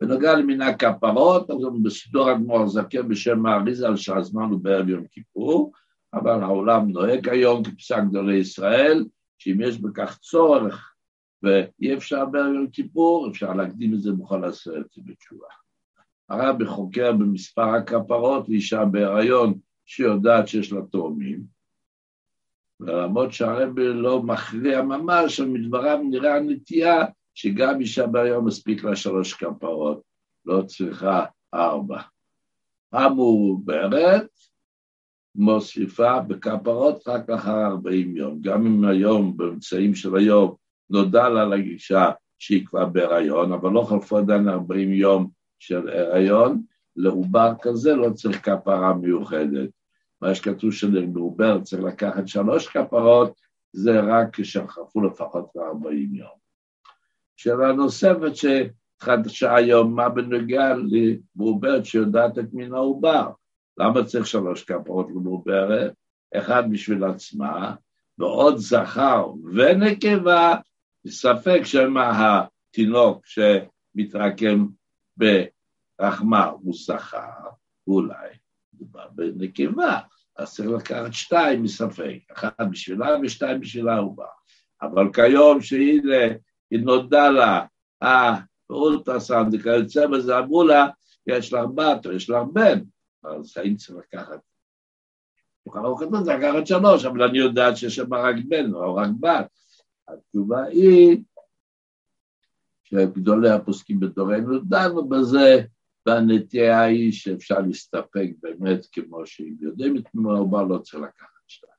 בנוגע 0.00 0.36
למנהג 0.36 0.84
כפרות, 0.84 1.50
אז 1.50 1.56
הוא 1.56 1.84
בסדור 1.84 2.32
אדמו"ר 2.32 2.68
זקן 2.68 3.08
בשם 3.08 3.38
מעריזה 3.38 3.86
על 3.86 3.96
שהזמן 3.96 4.48
הוא 4.50 4.60
בערב 4.60 4.88
יום 4.88 5.06
כיפור, 5.06 5.72
אבל 6.14 6.42
העולם 6.42 6.90
נוהג 6.90 7.28
היום 7.28 7.64
כפסק 7.64 8.02
גדולי 8.10 8.36
ישראל, 8.36 9.04
שאם 9.38 9.60
יש 9.60 9.78
בכך 9.78 10.18
צורך 10.18 10.94
ואי 11.42 11.94
אפשר 11.94 12.26
בערב 12.26 12.54
יום 12.54 12.66
כיפור, 12.66 13.30
אפשר 13.30 13.52
להקדים 13.52 13.94
את 13.94 14.00
זה 14.00 14.12
בכל 14.12 14.44
עשרת 14.44 14.86
בתשובה. 14.96 15.46
הרבי 16.28 16.66
חוקר 16.66 17.12
במספר 17.12 17.74
הכפרות 17.74 18.48
לאישה 18.48 18.84
בהיריון 18.84 19.58
שיודעת 19.86 20.48
שיש 20.48 20.72
לה 20.72 20.80
תאומים, 20.92 21.40
ולמרות 22.80 23.32
שהרבי 23.32 23.88
לא 23.88 24.22
מכריע 24.22 24.82
ממש, 24.82 25.40
מדבריו 25.40 25.98
נראה 26.10 26.36
הנטייה 26.36 27.04
שגם 27.34 27.80
אישה 27.80 28.06
בהיום 28.06 28.46
מספיק 28.46 28.84
לה 28.84 28.96
שלוש 28.96 29.34
כפרות, 29.34 30.02
לא 30.46 30.62
צריכה 30.62 31.24
ארבע. 31.54 32.00
המעוברת 32.92 34.28
מוסיפה 35.34 36.20
בכפרות 36.20 37.08
רק 37.08 37.30
לאחר 37.30 37.66
ארבעים 37.66 38.16
יום. 38.16 38.40
גם 38.40 38.66
אם 38.66 38.84
היום, 38.84 39.36
באמצעים 39.36 39.94
של 39.94 40.16
היום, 40.16 40.54
נודע 40.90 41.28
לה 41.28 41.44
לאישה 41.44 42.10
שהיא 42.38 42.66
כבר 42.66 42.86
בהיריון, 42.86 43.52
אבל 43.52 43.70
לא 43.70 43.82
חלפו 43.82 44.18
עדיין 44.18 44.48
ארבעים 44.48 44.92
יום 44.92 45.30
של 45.58 45.88
הריון, 45.88 46.62
לעובר 46.96 47.52
כזה 47.62 47.94
לא 47.94 48.10
צריך 48.10 48.44
כפרה 48.44 48.94
מיוחדת. 48.94 49.70
מה 50.20 50.34
שכתוב 50.34 50.72
שלעובר 50.72 51.60
צריך 51.60 51.82
לקחת 51.82 52.28
שלוש 52.28 52.68
כפרות, 52.68 53.40
זה 53.72 54.00
רק 54.00 54.40
כשחלפו 54.40 55.00
לפחות 55.00 55.56
40 55.56 56.14
יום. 56.14 56.42
שאלה 57.36 57.72
נוספת 57.72 58.32
שחדשה 58.34 59.54
היום, 59.54 59.94
מה 59.94 60.08
בנוגע 60.08 60.74
למעוברת 60.74 61.84
שיודעת 61.86 62.38
את 62.38 62.52
מין 62.52 62.74
העובר? 62.74 63.30
למה 63.78 64.04
צריך 64.04 64.26
שלוש 64.26 64.64
כפרות 64.64 65.08
למעוברת? 65.10 65.92
אחד 66.34 66.62
בשביל 66.70 67.04
עצמה, 67.04 67.74
ועוד 68.18 68.56
זכר 68.56 69.26
ונקבה, 69.54 70.54
ספק 71.06 71.60
שמא 71.64 72.12
התינוק 72.70 73.26
שמתרקם 73.26 74.66
ברחמה 75.16 75.51
הוא 76.62 76.74
זכר, 76.86 77.48
אולי 77.86 78.28
מדובר 78.74 79.08
בנקבה, 79.14 79.98
אז 80.36 80.54
צריך 80.54 80.70
לקחת 80.70 81.12
שתיים 81.12 81.62
מספק, 81.62 82.18
אחת 82.32 82.60
בשבילה 82.70 83.08
ושתיים 83.22 83.60
בשביל 83.60 83.88
העובר. 83.88 84.24
אבל 84.82 85.12
כיום 85.12 85.60
שהנה 85.60 86.34
היא 86.70 86.80
נודע 86.80 87.30
לה, 87.30 87.66
אה, 88.02 88.34
אולטרסאונד 88.70 89.54
וכיוצא 89.54 90.06
בזה, 90.06 90.38
אמרו 90.38 90.64
לה, 90.64 90.86
יש 91.26 91.52
לך 91.52 91.60
בת 91.74 92.06
או 92.06 92.12
יש 92.12 92.30
לך 92.30 92.36
בן, 92.52 92.80
אז 93.24 93.56
האם 93.56 93.76
צריך 93.76 93.98
לקחת? 93.98 94.40
לא 95.66 95.96
כתוב, 95.98 96.24
זה 96.24 96.34
לקחת 96.34 96.66
שלוש, 96.66 97.04
אבל 97.04 97.22
אני 97.22 97.38
יודעת 97.38 97.76
שיש 97.76 97.96
שם 97.96 98.14
רק 98.14 98.36
בן 98.48 98.74
או 98.74 98.94
רק 98.94 99.08
בת. 99.20 99.46
התשובה 100.08 100.64
היא 100.64 101.18
שגדולי 102.84 103.50
הפוסקים 103.50 104.00
בדורנו 104.00 104.58
דנו 104.58 105.08
בזה, 105.08 105.62
והנטייה 106.06 106.82
היא 106.82 107.12
שאפשר 107.12 107.58
להסתפק 107.58 108.28
באמת 108.42 108.86
כמו 108.92 109.26
שאם 109.26 109.54
יודעים 109.60 109.96
את 109.96 110.04
בא, 110.50 110.62
לא 110.62 110.78
צריך 110.78 111.02
לקחת 111.02 111.28
שתיים. 111.46 111.72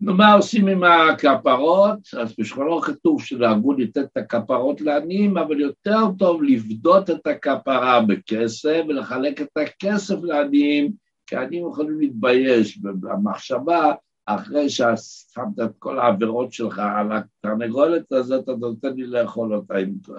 נו, 0.00 0.14
מה 0.14 0.32
עושים 0.32 0.68
עם 0.68 0.84
הכפרות? 0.84 1.98
אז 2.20 2.34
בשכונו 2.38 2.80
כתוב 2.80 3.22
שנהגו 3.22 3.72
לתת 3.72 4.04
את 4.12 4.16
הכפרות 4.16 4.80
לעניים, 4.80 5.38
אבל 5.38 5.60
יותר 5.60 6.00
טוב 6.18 6.42
לפדות 6.42 7.10
את 7.10 7.26
הכפרה 7.26 8.00
בכסף 8.08 8.82
ולחלק 8.88 9.40
את 9.40 9.56
הכסף 9.56 10.16
לעניים, 10.22 10.92
כי 11.26 11.36
העניים 11.36 11.68
יכולים 11.68 12.00
להתבייש 12.00 12.78
במחשבה, 12.78 13.94
אחרי 14.26 14.68
ששמת 14.68 15.60
את 15.64 15.70
כל 15.78 15.98
העבירות 15.98 16.52
שלך 16.52 16.78
על 16.78 17.08
התרנגולת 17.12 18.12
הזאת, 18.12 18.44
אתה 18.44 18.52
נותן 18.52 18.92
לי 18.92 19.06
לאכול 19.06 19.54
אותה 19.54 19.76
עם 19.76 19.94
זה. 20.06 20.12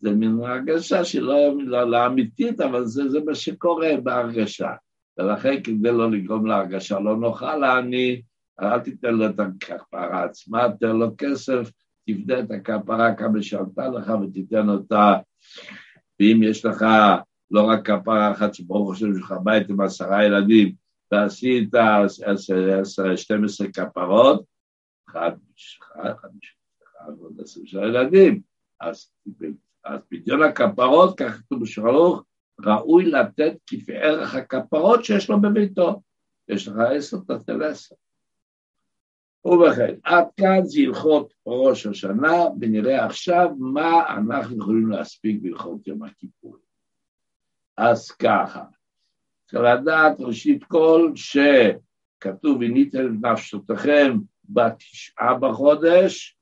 זה 0.00 0.10
מין 0.10 0.38
הרגשה 0.42 1.04
שלא 1.04 1.54
לא, 1.58 1.90
לא 1.90 2.06
אמיתית, 2.06 2.60
אבל 2.60 2.84
זה, 2.84 3.08
זה 3.08 3.18
מה 3.26 3.34
שקורה 3.34 3.90
בהרגשה. 4.02 4.70
ולכן 5.18 5.62
כדי 5.62 5.92
לא 5.92 6.10
לגרום 6.10 6.46
להרגשה 6.46 7.00
לא 7.00 7.16
נוחה 7.16 7.56
לעני, 7.56 8.22
אל 8.60 8.78
תיתן 8.80 9.14
לו 9.14 9.26
את 9.26 9.40
הכפרה 9.40 10.24
עצמה, 10.24 10.66
תן 10.80 10.96
לו 10.96 11.14
כסף, 11.18 11.70
תבנה 12.06 12.40
את 12.40 12.50
הכפרה 12.50 13.14
כמה 13.14 13.42
שעלתה 13.42 13.88
לך 13.88 14.12
ותיתן 14.22 14.68
אותה. 14.68 15.14
ואם 16.20 16.40
יש 16.42 16.64
לך 16.64 16.84
לא 17.50 17.62
רק 17.62 17.90
כפרה 17.90 18.32
אחת 18.32 18.54
שברוך 18.54 18.92
השם 18.92 19.12
יש 19.12 19.22
לך 19.22 19.34
בית 19.44 19.70
עם 19.70 19.80
עשרה 19.80 20.24
ילדים, 20.24 20.74
ועשית 21.12 21.70
שתים 23.16 23.44
עשרה 23.44 23.66
כפרות, 23.72 24.44
אחד, 25.10 25.30
אחד, 25.94 26.28
אחד, 26.84 27.10
ועוד 27.18 27.40
עשרה 27.40 27.86
ילדים, 27.88 28.40
אז, 28.80 29.10
אז 29.86 30.00
פדיון 30.08 30.42
הכפרות, 30.42 31.18
כך 31.18 31.38
כתוב 31.38 31.62
בשלוח, 31.62 32.22
ראוי 32.60 33.04
לתת 33.04 33.56
כפי 33.66 33.96
ערך 33.96 34.34
הכפרות 34.34 35.04
שיש 35.04 35.30
לו 35.30 35.40
בביתו. 35.40 36.02
יש 36.48 36.68
לך 36.68 36.74
עשר, 36.96 37.16
תתן 37.18 37.62
עשר. 37.62 37.94
ובכן, 39.44 39.94
עד 40.04 40.24
כאן 40.36 40.64
זה 40.64 40.80
הלכות 40.80 41.34
ראש 41.46 41.86
השנה, 41.86 42.44
ונראה 42.60 43.06
עכשיו 43.06 43.48
מה 43.58 44.16
אנחנו 44.16 44.58
יכולים 44.58 44.88
להספיק 44.88 45.42
בהלכות 45.42 45.86
יום 45.86 46.02
הכיפורים. 46.02 46.62
אז 47.76 48.10
ככה, 48.10 48.64
צריך 49.46 49.62
לדעת 49.62 50.20
ראשית 50.20 50.64
כל 50.64 51.12
שכתוב 51.14 52.56
וניתן 52.60 53.06
את 53.06 53.32
נפשותיכם 53.32 54.18
בתשעה 54.44 55.34
בחודש, 55.38 56.35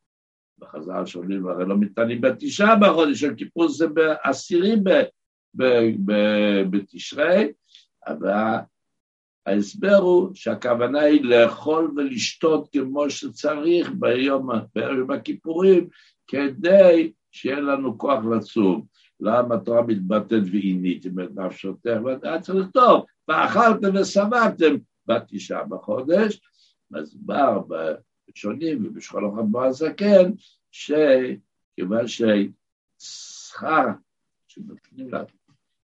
בחז"ל 0.64 1.06
שואלים 1.06 1.46
הרי 1.46 1.64
לא 1.64 1.76
מתענים 1.76 2.20
בתשעה 2.20 2.76
בחודש, 2.76 3.22
יום 3.22 3.34
כיפור 3.34 3.68
זה 3.68 3.86
בעשירי 3.88 4.74
בתשרי, 6.70 7.52
אבל 8.06 8.30
ההסבר 9.46 9.96
הוא 9.96 10.34
שהכוונה 10.34 11.00
היא 11.00 11.24
לאכול 11.24 11.92
ולשתות 11.96 12.68
כמו 12.72 13.10
שצריך 13.10 13.90
ביום, 13.98 14.48
ביום 14.74 15.10
הכיפורים, 15.10 15.88
כדי 16.26 17.12
שיהיה 17.30 17.60
לנו 17.60 17.98
כוח 17.98 18.24
לצום. 18.24 18.86
למה 19.20 19.54
התורה 19.54 19.82
מתבטאת 19.82 20.42
ועיניתם 20.52 21.20
את 21.20 21.28
נפשותיך, 21.34 22.02
ואתה 22.04 22.40
צריך 22.40 22.58
לכתוב, 22.58 23.04
ואכלתם 23.28 23.96
ושבעתם 24.00 24.74
בתשעה 25.06 25.64
בחודש, 25.64 26.40
מסבר 26.90 27.60
בראשונים 28.28 28.86
ובשכול 28.86 29.26
החברה 29.26 29.66
הזקן, 29.66 30.30
שכיוון 30.70 32.04
ששכר 32.98 33.86
שנותנים 34.48 35.08
לה 35.08 35.22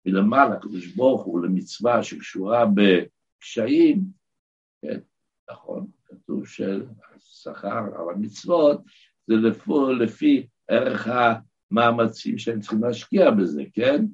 מלמעלה, 0.05 0.53
הקדוש 0.53 0.87
ברוך 0.87 1.23
הוא, 1.23 1.41
למצווה 1.41 2.03
שקשורה 2.03 2.65
בקשיים, 2.75 4.03
כן, 4.81 4.99
נכון, 5.51 5.87
כתוב 6.05 6.47
ששכר 6.47 7.77
על 7.77 8.15
המצוות 8.15 8.81
זה 9.27 9.35
לפי, 9.35 9.71
לפי 9.99 10.47
ערך 10.67 11.07
המאמצים 11.71 12.37
שהם 12.37 12.59
צריכים 12.59 12.83
להשקיע 12.83 13.31
בזה, 13.31 13.63
כן? 13.73 14.05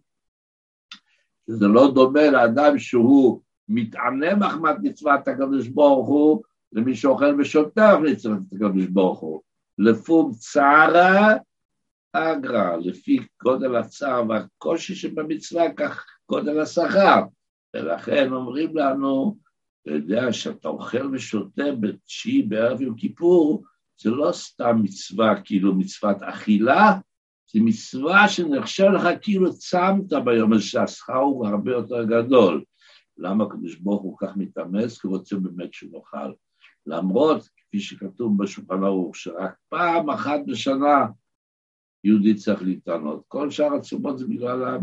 זה 1.47 1.68
לא 1.68 1.91
דומה 1.93 2.30
לאדם 2.30 2.80
שהוא 2.80 3.41
מתענה 3.68 4.36
מחמת 4.36 4.76
מצוות 4.84 5.28
הקדוש 5.28 5.68
ברוך 5.68 6.07
הוא 6.07 6.43
למי 6.76 6.96
שאוכל 6.96 7.36
ושוטח 7.40 7.94
מצוות 8.04 8.40
הקדוש 8.56 8.86
ברוך 8.86 9.20
הוא. 9.20 9.42
לפום 9.78 10.32
צערה 10.34 11.34
אגרא, 12.14 12.76
לפי 12.78 13.20
גודל 13.44 13.76
הצער 13.76 14.24
והקושי 14.30 14.96
שבמצווה, 14.96 15.74
כך 15.74 16.06
גודל 16.30 16.60
השכר. 16.60 17.22
ולכן 17.76 18.34
אומרים 18.34 18.78
לנו, 18.78 19.38
אתה 19.82 19.92
יודע, 19.92 20.34
שאתה 20.34 20.68
אוכל 20.68 21.10
ושותה 21.14 21.64
בתשיעי 21.80 22.44
בערב 22.44 22.82
יום 22.82 22.96
כיפור, 22.96 23.64
זה 23.98 24.10
לא 24.10 24.32
סתם 24.32 24.80
מצווה, 24.84 25.42
כאילו 25.42 25.76
מצוות 25.76 26.18
אכילה, 26.22 26.94
זה 27.54 27.60
מצווה 27.64 28.30
שנחשב 28.30 28.86
לך 28.86 29.08
כאילו 29.22 29.54
צמת 29.54 30.14
ביום 30.26 30.54
הזה, 30.54 30.64
שהשכר 30.64 31.18
הוא 31.18 31.48
הרבה 31.48 31.72
יותר 31.72 32.04
גדול. 32.04 32.64
למה 33.18 33.44
הקדוש 33.44 33.76
ברוך 33.76 34.02
הוא 34.02 34.18
כך 34.18 34.38
מתאמץ? 34.38 34.98
כי 34.98 35.08
הוא 35.08 35.18
רוצה 35.18 35.36
באמת 35.36 35.74
שנאכל. 35.74 36.32
למרות, 36.88 37.50
כפי 37.58 37.80
שכתוב 37.80 38.44
בשולחן 38.44 38.84
ערוך, 38.84 39.16
שרק 39.16 39.56
פעם 39.70 40.10
אחת 40.10 40.40
בשנה 40.48 41.06
יהודי 42.04 42.34
צריך 42.34 42.62
להתענות. 42.62 43.24
כל 43.28 43.52
שאר 43.52 43.76
התשומות 43.76 44.20
זה 44.20 44.28
בגלל 44.28 44.64
ה... 44.64 44.78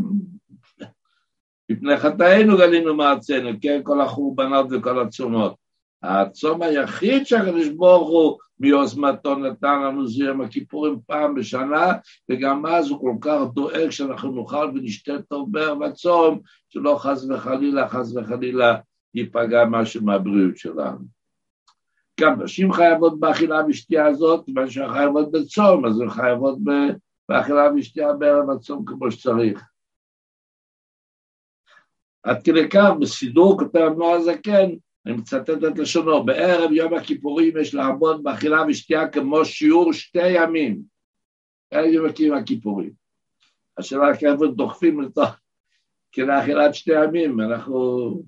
מפני 1.70 1.96
חטאינו 1.96 2.56
גלינו 2.56 2.94
מארצנו, 2.94 3.48
כן? 3.60 3.80
כל 3.82 4.00
החורבנות 4.00 4.66
וכל 4.70 5.02
התשומות. 5.02 5.54
הצום 6.02 6.62
היחיד 6.62 7.26
שהקדוש 7.26 7.68
ברוך 7.68 8.08
הוא 8.08 8.38
מיוזמתו 8.60 9.34
נתן 9.34 9.82
לנו 9.82 10.08
זה 10.08 10.24
יום 10.24 10.40
הכיפורים 10.40 10.98
פעם 11.06 11.34
בשנה, 11.34 11.92
וגם 12.30 12.66
אז 12.66 12.90
הוא 12.90 13.00
כל 13.00 13.14
כך 13.20 13.40
דואג 13.54 13.90
שאנחנו 13.90 14.32
נאכל 14.32 14.70
ונשתה 14.74 15.22
טוב 15.28 15.52
בערב 15.52 15.82
הצום, 15.82 16.40
שלא 16.68 16.96
חס 16.98 17.24
וחלילה, 17.24 17.88
חס 17.88 18.16
וחלילה, 18.16 18.76
ייפגע 19.14 19.64
משהו 19.64 20.04
מהבריאות 20.04 20.56
שלנו. 20.56 21.21
גם 22.20 22.42
נשים 22.42 22.72
חייבות 22.72 23.20
באכילה 23.20 23.56
ושתייה 23.68 24.06
הזאת, 24.06 24.44
כיוון 24.44 24.70
שהן 24.70 24.92
חייבות 24.92 25.32
בצום, 25.32 25.86
אז 25.86 26.00
הן 26.00 26.10
חייבות 26.10 26.58
באכילה 27.28 27.68
ושתייה 27.76 28.12
בערב 28.12 28.50
הצום 28.50 28.84
כמו 28.84 29.10
שצריך. 29.10 29.62
עד 32.22 32.42
כדי 32.44 32.68
כך, 32.68 32.90
בסידור 33.00 33.58
כותב 33.58 33.90
נועה 33.96 34.20
זקן, 34.20 34.70
אני 35.06 35.14
מצטט 35.14 35.50
את 35.50 35.78
לשונו, 35.78 36.24
בערב 36.24 36.72
יום 36.72 36.94
הכיפורים 36.94 37.56
יש 37.56 37.74
לעמוד 37.74 38.22
באכילה 38.22 38.62
ושתייה 38.68 39.08
כמו 39.08 39.44
שיעור 39.44 39.92
שתי 39.92 40.28
ימים. 40.28 40.82
ערב 41.70 41.86
יום 41.86 42.36
הכיפורים. 42.36 42.92
השאלה 43.78 44.10
איפה 44.10 44.46
דוחפים 44.46 45.00
לתוך, 45.00 45.30
כלאכילת 46.14 46.74
שתי 46.74 47.04
ימים, 47.04 47.40
אנחנו... 47.40 48.22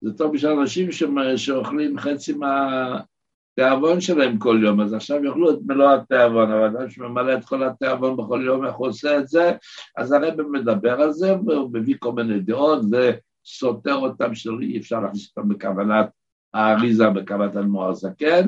זה 0.00 0.12
טוב 0.12 0.32
בשביל 0.32 0.52
אנשים 0.52 0.88
שאוכלים 1.36 1.98
חצי 1.98 2.32
מהתיאבון 2.32 4.00
שלהם 4.00 4.38
כל 4.38 4.60
יום, 4.62 4.80
אז 4.80 4.94
עכשיו 4.94 5.24
יאכלו 5.24 5.50
את 5.50 5.58
מלוא 5.66 5.92
התיאבון, 5.92 6.52
אבל 6.52 6.64
אדם 6.64 6.90
שממלא 6.90 7.34
את 7.34 7.44
כל 7.44 7.62
התיאבון 7.62 8.16
בכל 8.16 8.42
יום, 8.46 8.66
איך 8.66 8.74
הוא 8.74 8.86
עושה 8.86 9.18
את 9.18 9.28
זה, 9.28 9.52
אז 9.96 10.12
הרב 10.12 10.42
מדבר 10.42 11.00
על 11.00 11.12
זה, 11.12 11.34
והוא 11.46 11.70
מביא 11.72 11.94
כל 11.98 12.12
מיני 12.12 12.40
דעות, 12.40 12.80
ו... 12.92 13.10
סותר 13.44 13.94
אותם 13.94 14.34
שלא 14.34 14.60
אי 14.60 14.78
אפשר 14.78 15.00
להכניס 15.00 15.32
אותם 15.36 15.48
בכוונת 15.48 16.06
האריזה, 16.54 17.10
בכוונת 17.10 17.56
אדמו"ר 17.56 17.88
הזקן, 17.88 18.46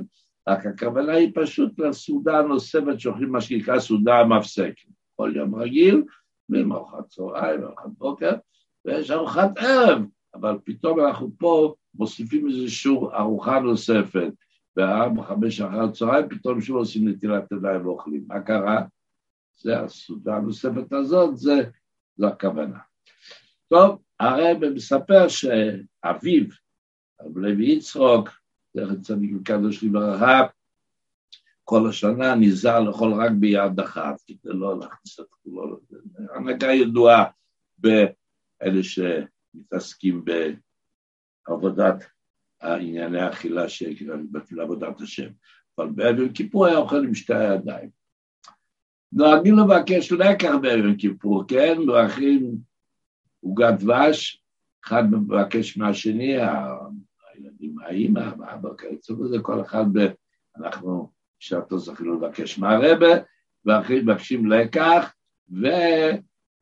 רק 0.49 0.67
הכוונה 0.67 1.13
היא 1.13 1.33
פשוט 1.35 1.79
לסעודה 1.79 2.39
הנוספת 2.39 3.01
שאוכלים 3.01 3.33
מה 3.33 3.41
שנקרא 3.41 3.79
סעודה 3.79 4.19
המפסקת. 4.19 4.89
כל 5.17 5.33
יום 5.37 5.55
רגיל, 5.55 6.03
ועם 6.49 6.73
ארוחת 6.73 7.09
צהריים, 7.09 7.65
ארוחת 7.65 7.91
בוקר, 7.99 8.33
ויש 8.85 9.11
ארוחת 9.11 9.59
ערב, 9.59 10.03
אבל 10.35 10.59
פתאום 10.65 11.01
אנחנו 11.01 11.31
פה 11.39 11.75
מוסיפים 11.95 12.49
איזושהי 12.49 12.93
ארוחה 12.93 13.61
נוספת, 13.61 14.33
בארבע, 14.77 15.23
חמש 15.23 15.61
אחר 15.61 15.83
הצהריים, 15.83 16.29
פתאום 16.29 16.61
שוב 16.61 16.77
עושים 16.77 17.09
נטילת 17.09 17.53
ידיים 17.53 17.87
ואוכלים. 17.87 18.25
מה 18.29 18.41
קרה? 18.41 18.83
זה 19.57 19.81
הסעודה 19.81 20.37
הנוספת 20.37 20.93
הזאת, 20.93 21.37
זה, 21.37 21.63
זו 22.17 22.27
הכוונה. 22.27 22.79
טוב, 23.69 23.99
הרב 24.21 24.69
מספר 24.75 25.29
שאביו, 25.29 26.45
רב 27.21 27.39
לוי 27.39 27.73
יצחוק, 27.73 28.29
זכר 28.75 28.95
צדיק 29.03 29.31
וקדוש 29.41 29.85
לברכה, 29.85 30.47
כל 31.65 31.89
השנה 31.89 32.35
נזהר 32.35 32.81
לאכול 32.81 33.13
רק 33.13 33.31
ביד 33.31 33.81
אחת, 33.81 34.21
כדי 34.27 34.39
לא 34.45 34.79
להכניס 34.79 35.21
את 35.21 35.27
כולו. 35.43 35.81
הנהגה 36.35 36.73
ידועה 36.73 37.25
באלה 37.79 38.83
שמתעסקים 39.53 40.25
בעבודת 41.49 42.05
ענייני 42.63 43.21
האכילה 43.21 43.65
עבודת 44.61 45.01
השם. 45.01 45.29
אבל 45.79 45.89
בערב 45.91 46.33
כיפור 46.35 46.67
היה 46.67 46.77
אוכל 46.77 47.05
עם 47.05 47.15
שתי 47.15 47.35
הידיים. 47.35 47.91
נוהגים 49.13 49.59
לבקש 49.59 50.13
לקח 50.13 50.53
בערב 50.63 50.97
כיפור, 50.99 51.45
כן? 51.49 51.79
מברכים 51.79 52.57
עוגת 53.41 53.75
דבש, 53.79 54.45
אחד 54.85 55.03
מבקש 55.11 55.77
מהשני, 55.77 56.37
עם 57.61 57.79
האימא, 57.79 58.21
האבא, 58.41 58.69
כיוצא 58.79 59.15
בזה, 59.15 59.39
כל 59.43 59.61
אחד, 59.61 59.85
ב... 59.93 59.99
אנחנו 60.57 61.11
בשעתו 61.41 61.79
זכינו 61.79 62.15
לבקש 62.15 62.59
מהרבה, 62.59 63.09
ואחרים 63.65 64.09
מבקשים 64.09 64.47
לקח, 64.47 65.15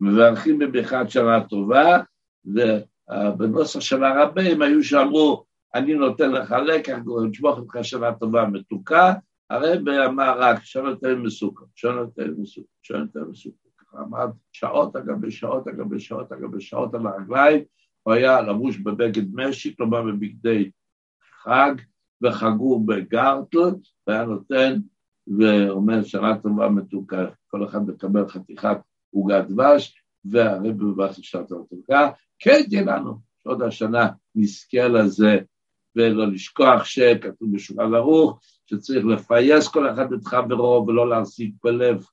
ומברכים 0.01 0.59
בברכת 0.59 1.05
שנה 1.09 1.45
טובה, 1.49 1.99
ובנוסח 2.45 3.81
של 3.81 4.05
הרבה 4.05 4.43
הם 4.43 4.63
היו 4.63 4.85
שאמרו, 4.85 5.45
אני 5.75 5.95
נותן 5.95 6.33
לך 6.33 6.55
לקח, 6.67 6.99
נשמוך 7.31 7.59
אותך 7.59 7.79
שנה 7.83 8.15
טובה 8.15 8.47
מתוקה, 8.47 9.15
הרב 9.51 9.89
אמר 9.89 10.39
רק 10.39 10.65
שונתן 10.65 11.15
מסוכר, 11.15 11.65
שונתן 11.75 12.31
מסוכר, 12.39 12.69
שונתן 12.83 13.21
מסוכר. 13.21 13.71
עמד 13.99 14.29
שעות 14.53 14.97
על 14.97 15.03
גבי 15.03 15.31
שעות 15.31 15.67
על 15.67 15.75
גבי 15.75 16.01
שעות 16.01 16.33
על 16.33 16.41
גבי 16.41 16.61
שעות 16.61 16.95
על 16.95 17.07
הרגליים, 17.07 17.65
הוא 18.03 18.15
היה 18.15 18.41
לבוש 18.41 18.77
בבגד 18.77 19.35
משי, 19.35 19.77
כלומר 19.77 20.03
בבגדי 20.03 20.71
חג, 21.43 21.75
וחגור 22.23 22.87
בגרטל, 22.87 23.71
והיה 24.07 24.25
נותן 24.25 24.81
ואומר 25.39 26.03
שנה 26.03 26.39
טובה 26.39 26.69
מתוקה, 26.69 27.27
כל 27.49 27.65
אחד 27.65 27.87
מקבל 27.87 28.29
חתיכת 28.29 28.77
עוגת 29.11 29.45
דבש, 29.49 30.00
והרב 30.25 30.83
מברך 30.83 31.17
שנה 31.23 31.45
טובה 31.45 31.63
מתוקה, 31.73 32.11
כן 32.39 32.63
תהיה 32.69 32.83
לנו, 32.83 33.19
שעוד 33.43 33.63
השנה 33.63 34.09
נזכה 34.35 34.89
לזה, 34.89 35.39
ולא 35.97 36.27
לשכוח 36.27 36.85
שכתוב 36.85 37.53
בשולחן 37.53 37.95
ערוך, 37.95 38.41
שצריך 38.67 39.05
לפייס 39.05 39.69
כל 39.69 39.91
אחד 39.91 40.13
את 40.13 40.25
חברו 40.25 40.85
ולא 40.87 41.09
להחזיק 41.09 41.55
בלב. 41.65 42.05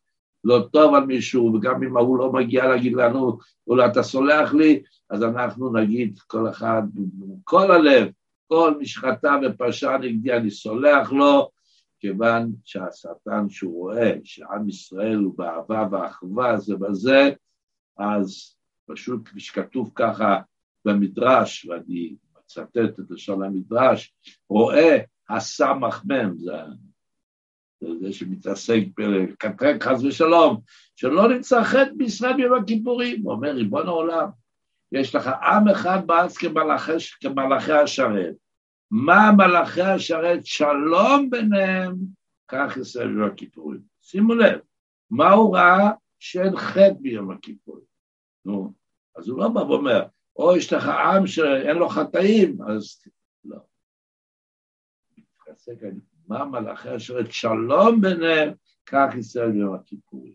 לא 0.43 0.67
טוב 0.71 0.95
על 0.95 1.05
מישהו, 1.05 1.53
וגם 1.53 1.83
אם 1.83 1.97
ההוא 1.97 2.17
לא 2.17 2.31
מגיע 2.31 2.67
להגיד 2.67 2.93
לנו, 2.93 3.37
אולי 3.67 3.85
אתה 3.85 4.03
סולח 4.03 4.53
לי, 4.53 4.81
אז 5.09 5.23
אנחנו 5.23 5.73
נגיד 5.73 6.19
כל 6.27 6.49
אחד, 6.49 6.81
כל 7.43 7.71
הלב, 7.71 8.07
כל 8.47 8.73
מי 8.77 8.85
שחטא 8.85 9.37
ופשע 9.43 9.97
נגדי, 9.97 10.33
אני 10.33 10.51
סולח 10.51 11.11
לו, 11.11 11.49
כיוון 11.99 12.51
שהשטן 12.63 13.49
שהוא 13.49 13.73
רואה 13.73 14.13
שעם 14.23 14.69
ישראל 14.69 15.17
הוא 15.17 15.33
באהבה 15.37 15.87
ואחווה 15.91 16.57
זה 16.57 16.75
בזה, 16.75 17.29
אז 17.97 18.55
פשוט 18.85 19.21
כפי 19.25 19.39
שכתוב 19.39 19.91
ככה 19.95 20.39
במדרש, 20.85 21.65
ואני 21.65 22.15
מצטט 22.37 22.99
את 22.99 23.11
לשון 23.11 23.43
המדרש, 23.43 24.13
רואה 24.49 24.97
הסמ"ך 25.29 26.03
מ', 26.05 26.37
זה 26.37 26.51
זה 28.01 28.13
שמתעסק 28.13 28.79
בקטרק 28.97 29.83
חס 29.83 30.03
ושלום, 30.03 30.61
שלא 30.95 31.29
נמצא 31.29 31.63
חטא 31.63 31.91
בישראל 31.97 32.33
ביום 32.33 32.53
הכיפורים. 32.53 33.21
הוא 33.21 33.31
אומר, 33.31 33.51
ריבון 33.51 33.87
העולם, 33.87 34.29
יש 34.91 35.15
לך 35.15 35.27
עם 35.27 35.67
אחד 35.67 36.07
בארץ 36.07 36.37
כמלאכי, 36.37 36.91
כמלאכי 37.21 37.71
השרת. 37.71 38.33
מה 38.91 39.31
מלאכי 39.37 39.81
השרת? 39.81 40.45
שלום 40.45 41.29
ביניהם, 41.29 41.95
כך 42.47 42.77
ישראל 42.81 43.07
ביום 43.07 43.29
הכיפורים. 43.29 43.81
שימו 44.01 44.35
לב, 44.35 44.59
מה 45.11 45.31
הוא 45.31 45.55
ראה? 45.55 45.91
שאין 46.19 46.57
חטא 46.57 46.93
ביום 46.99 47.31
הכיפורים. 47.31 47.86
נו, 48.47 48.73
אז 49.15 49.29
הוא 49.29 49.39
לא 49.39 49.49
בא 49.49 49.59
ואומר, 49.59 50.03
או 50.35 50.57
יש 50.57 50.73
לך 50.73 50.87
עם 50.87 51.27
שאין 51.27 51.77
לו 51.77 51.89
חטאים, 51.89 52.57
אז 52.61 53.01
לא. 53.45 53.57
מתעסק 55.47 55.73
מה 56.27 56.45
מלאכי 56.45 56.89
השרת 56.89 57.31
שלום 57.31 58.01
ביניהם, 58.01 58.53
כך 58.85 59.15
ישראל 59.17 59.51
ביום 59.51 59.75
הכיפורים. 59.75 60.33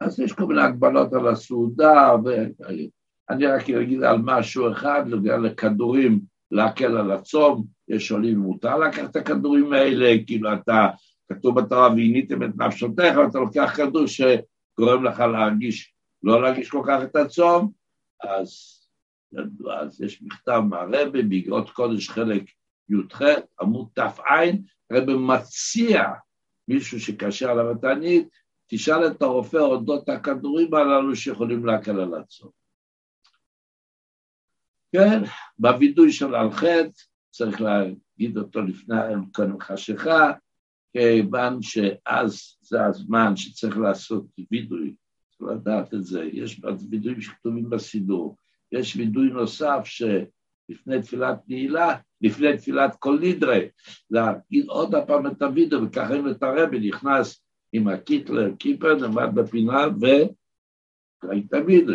אז 0.00 0.20
יש 0.20 0.32
כל 0.32 0.44
מיני 0.44 0.62
הגבלות 0.62 1.12
על 1.12 1.28
הסעודה, 1.28 2.12
ואני 2.24 3.46
רק 3.46 3.70
אגיד 3.70 4.02
על 4.02 4.16
משהו 4.24 4.72
אחד, 4.72 5.04
לכדורים, 5.44 6.20
להקל 6.50 6.96
על 6.96 7.10
הצום, 7.10 7.66
יש 7.88 8.08
שואלים 8.08 8.34
אם 8.34 8.40
מותר 8.40 8.78
לקחת 8.78 9.10
את 9.10 9.16
הכדורים 9.16 9.72
האלה, 9.72 10.14
כאילו 10.26 10.52
אתה, 10.54 10.88
כתוב 11.32 11.60
בתורה, 11.60 11.88
ועיניתם 11.94 12.42
את 12.42 12.50
נפשותיך, 12.56 13.16
ואתה 13.16 13.38
לוקח 13.38 13.76
כדור 13.76 14.06
שגורם 14.06 15.04
לך 15.04 15.20
להרגיש, 15.20 15.97
לא 16.22 16.42
להרגיש 16.42 16.70
כל 16.70 16.82
כך 16.88 17.00
את 17.04 17.16
הצום, 17.16 17.72
אז, 18.22 18.78
אז 19.82 20.02
יש 20.02 20.22
מכתב 20.22 20.60
מהרבי, 20.68 21.22
באגרות 21.22 21.70
קודש 21.70 22.08
חלק 22.08 22.42
י"ח, 22.88 23.22
עמוד 23.60 23.88
ת"ע, 23.94 24.40
הרב 24.90 25.10
מציע 25.10 26.04
מישהו 26.68 27.00
שקשה 27.00 27.50
עליו 27.50 27.70
התענית, 27.70 28.28
תשאל 28.66 29.06
את 29.06 29.22
הרופא 29.22 29.56
אודות 29.56 30.08
הכדורים 30.08 30.74
הללו 30.74 31.16
שיכולים 31.16 31.66
להקל 31.66 32.00
על 32.00 32.14
עצמו. 32.14 32.50
כן, 34.92 35.22
בווידוי 35.58 36.12
של 36.12 36.34
הלחץ, 36.34 37.08
צריך 37.30 37.60
להגיד 37.60 38.38
אותו 38.38 38.60
לפני 38.60 38.96
קודם 39.32 39.60
חשיכה, 39.60 40.32
כיוון 40.92 41.62
שאז 41.62 42.56
זה 42.60 42.84
הזמן 42.84 43.36
שצריך 43.36 43.78
לעשות 43.78 44.24
וידוי, 44.50 44.94
לדעת 45.40 45.94
את 45.94 46.04
זה, 46.04 46.24
יש 46.32 46.60
וידויים 46.90 47.20
שכתובים 47.20 47.70
בסידור, 47.70 48.36
יש 48.72 48.96
וידוי 48.96 49.28
נוסף 49.30 49.80
ש... 49.84 50.02
לפני 50.68 51.02
תפילת 51.02 51.38
נעילה, 51.48 51.96
לפני 52.20 52.56
תפילת 52.56 52.96
כל 52.98 53.18
נדרי, 53.22 53.68
להגיד 54.10 54.66
עוד 54.66 54.94
הפעם 54.94 55.26
את 55.26 55.42
הווידאו, 55.42 55.82
וככה 55.82 56.14
אם 56.14 56.30
את 56.30 56.42
הרבי 56.42 56.88
נכנס 56.88 57.42
עם 57.72 57.88
הקיטלר, 57.88 58.54
קיפר, 58.58 58.94
נעמד 58.94 59.34
בפינה 59.34 59.86
וראית 60.00 61.46
את 61.48 61.54
הווידאו. 61.54 61.94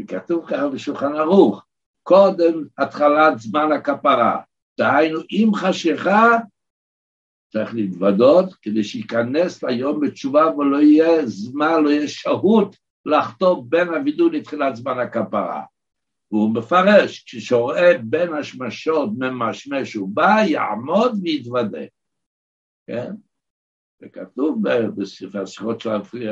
וכתוב 0.00 0.46
ככה 0.46 0.68
בשולחן 0.68 1.14
ערוך, 1.14 1.64
קודם 2.02 2.64
התחלת 2.78 3.38
זמן 3.38 3.72
הכפרה, 3.72 4.40
דהיינו 4.78 5.20
עם 5.30 5.54
חשיכה 5.54 6.38
צריך 7.48 7.74
להתוודות 7.74 8.54
כדי 8.54 8.84
שייכנס 8.84 9.62
ליום 9.62 10.00
בתשובה 10.00 10.56
ולא 10.56 10.82
יהיה 10.82 11.26
זמן, 11.26 11.84
לא 11.84 11.90
יהיה 11.90 12.08
שהות 12.08 12.76
לחטוא 13.06 13.64
בין 13.68 13.88
הווידוי 13.88 14.38
לתחילת 14.38 14.76
זמן 14.76 14.98
הכפרה. 14.98 15.62
והוא 16.32 16.54
מפרש, 16.54 17.24
כשרואה 17.26 17.98
בין 18.04 18.34
השמשות 18.34 19.10
ממשמש 19.18 19.94
הוא 19.94 20.08
בא, 20.14 20.36
יעמוד 20.46 21.18
ויתוודה. 21.22 21.84
כן? 22.86 23.12
וכתוב 24.02 24.62
בספר 24.96 25.42
השיחות 25.42 25.80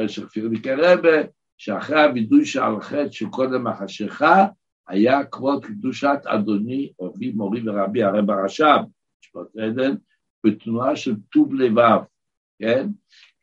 של 0.06 0.28
פירמיקי 0.28 0.72
רבה, 0.72 1.22
שאחרי 1.58 2.02
הווידוי 2.02 2.44
שעל 2.46 2.80
חטא 2.80 3.10
שקודם 3.10 3.66
החשיכה, 3.66 4.46
היה 4.88 5.24
כבוד 5.24 5.64
קדושת 5.64 6.18
אדוני, 6.26 6.92
אבי 7.06 7.32
מורי 7.32 7.68
ורבי 7.68 8.02
הרב 8.02 8.30
הרש"ב, 8.30 8.80
שפות 9.20 9.56
עדן, 9.56 9.94
בתנועה 10.44 10.96
של 10.96 11.14
טוב 11.32 11.54
לבב, 11.54 12.00
כן? 12.58 12.88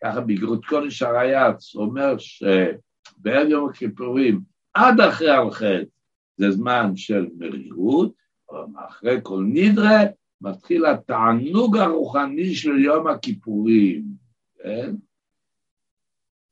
ככה 0.04 0.22
בגרות 0.22 0.66
קודש 0.66 1.02
הרייץ, 1.02 1.76
אומר 1.76 2.18
שבערב 2.18 3.48
יום 3.50 3.70
הכיפורים, 3.70 4.42
עד 4.74 5.00
אחרי 5.02 5.52
חטא, 5.52 5.84
זה 6.38 6.52
זמן 6.52 6.92
של 6.96 7.28
מרירות, 7.38 8.14
אבל 8.52 8.66
אחרי 8.90 9.20
כל 9.24 9.44
נדרה 9.48 10.00
מתחיל 10.42 10.86
התענוג 10.86 11.78
הרוחני 11.78 12.56
של 12.56 12.80
יום 12.80 13.08
הכיפורים, 13.08 14.04
כן? 14.64 14.96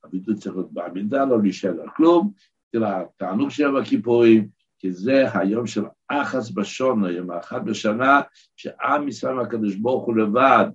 הביטוי 0.03 0.35
צריך 0.35 0.55
להיות 0.55 0.73
בעמידה, 0.73 1.25
לא 1.25 1.41
להישאר 1.41 1.81
על 1.81 1.89
כלום, 1.95 2.31
התענוג 2.73 3.49
של 3.49 3.63
יום 3.63 3.75
הכיפורים, 3.75 4.47
כי 4.79 4.91
זה 4.91 5.39
היום 5.39 5.67
של 5.67 5.83
אחס 6.07 6.51
בשון, 6.51 7.05
היום 7.05 7.31
האחד 7.31 7.65
בשנה, 7.65 8.21
שעם 8.55 9.07
ישראל 9.07 9.33
מהקדוש 9.33 9.75
ברוך 9.75 10.05
הוא 10.05 10.17
לבד, 10.17 10.65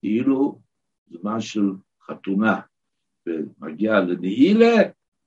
כאילו 0.00 0.60
זמן 1.10 1.40
של 1.40 1.70
חתונה, 2.06 2.60
ומגיע 3.26 4.00
לנעילה, 4.00 4.76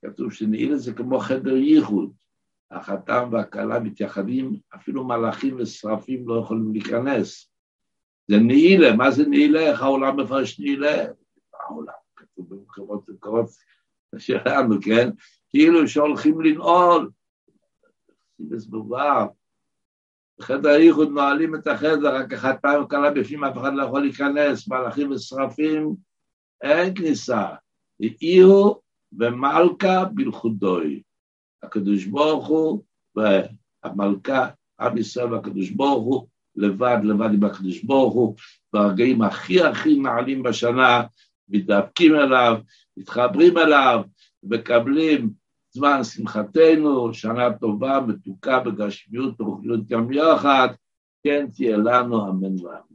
כתוב 0.06 0.34
שנעילה 0.34 0.78
זה 0.78 0.94
כמו 0.94 1.20
חדר 1.20 1.56
ייחוד, 1.56 2.14
החתם 2.72 3.30
והכלה 3.32 3.80
מתייחדים, 3.80 4.60
אפילו 4.76 5.04
מלאכים 5.04 5.56
ושרפים 5.60 6.28
לא 6.28 6.40
יכולים 6.40 6.72
להיכנס. 6.72 7.52
זה 8.28 8.38
נעילה, 8.38 8.96
מה 8.96 9.12
זה 9.12 9.28
נעילה? 9.28 9.60
איך 9.60 9.82
העולם 9.82 10.20
מפרש 10.20 10.60
נעילה? 10.60 11.06
העולם, 11.60 11.94
כתוב 12.16 12.50
במקומות 12.50 13.10
מקומות 13.10 13.50
שלנו, 14.18 14.76
כן? 14.82 15.10
כאילו 15.50 15.88
שהולכים 15.88 16.42
לנעול. 16.42 17.10
סיבס 18.38 18.66
בובר. 18.66 19.26
בחדר 20.40 20.70
הייחוד 20.70 21.10
נועלים 21.10 21.56
את 21.56 21.68
החדר, 21.68 22.16
רק 22.16 22.34
החתם 22.34 22.82
וכלה 22.84 23.12
בפנים, 23.12 23.44
אף 23.44 23.58
אחד 23.58 23.74
לא 23.74 23.84
יכול 23.84 24.02
להיכנס, 24.02 24.68
מלאכים 24.68 25.12
ושרפים, 25.12 25.96
אין 26.62 26.96
כניסה. 26.96 27.46
עיר 28.00 28.50
ומלכה 29.14 30.06
בלכודוי. 30.14 31.02
הקדוש 31.64 32.06
ברוך 32.06 32.48
הוא 32.48 32.84
והמלכה, 33.16 34.50
עם 34.80 34.98
ישראל 34.98 35.34
והקדוש 35.34 35.70
ברוך 35.70 36.04
הוא, 36.04 36.28
לבד, 36.56 36.98
לבד 37.04 37.30
עם 37.34 37.44
הקדוש 37.44 37.84
ברוך 37.84 38.14
הוא, 38.14 38.36
ברגעים 38.74 39.22
הכי 39.22 39.64
הכי 39.64 40.00
נעלים 40.00 40.44
בשנה, 40.44 41.04
מתדפקים 41.50 42.16
אליו, 42.16 42.58
מתחברים 42.98 43.58
אליו, 43.58 44.04
מקבלים 44.44 45.30
זמן 45.76 46.04
שמחתנו, 46.04 47.14
שנה 47.14 47.54
טובה, 47.54 48.00
מתוקה 48.08 48.60
בגשמיות, 48.60 49.38
ברוכיות 49.38 49.88
גם 49.88 50.12
יחד, 50.12 50.68
כן 51.24 51.48
תהיה 51.56 51.78
לנו 51.78 52.30
אמן 52.30 52.66
ואמן. 52.66 52.95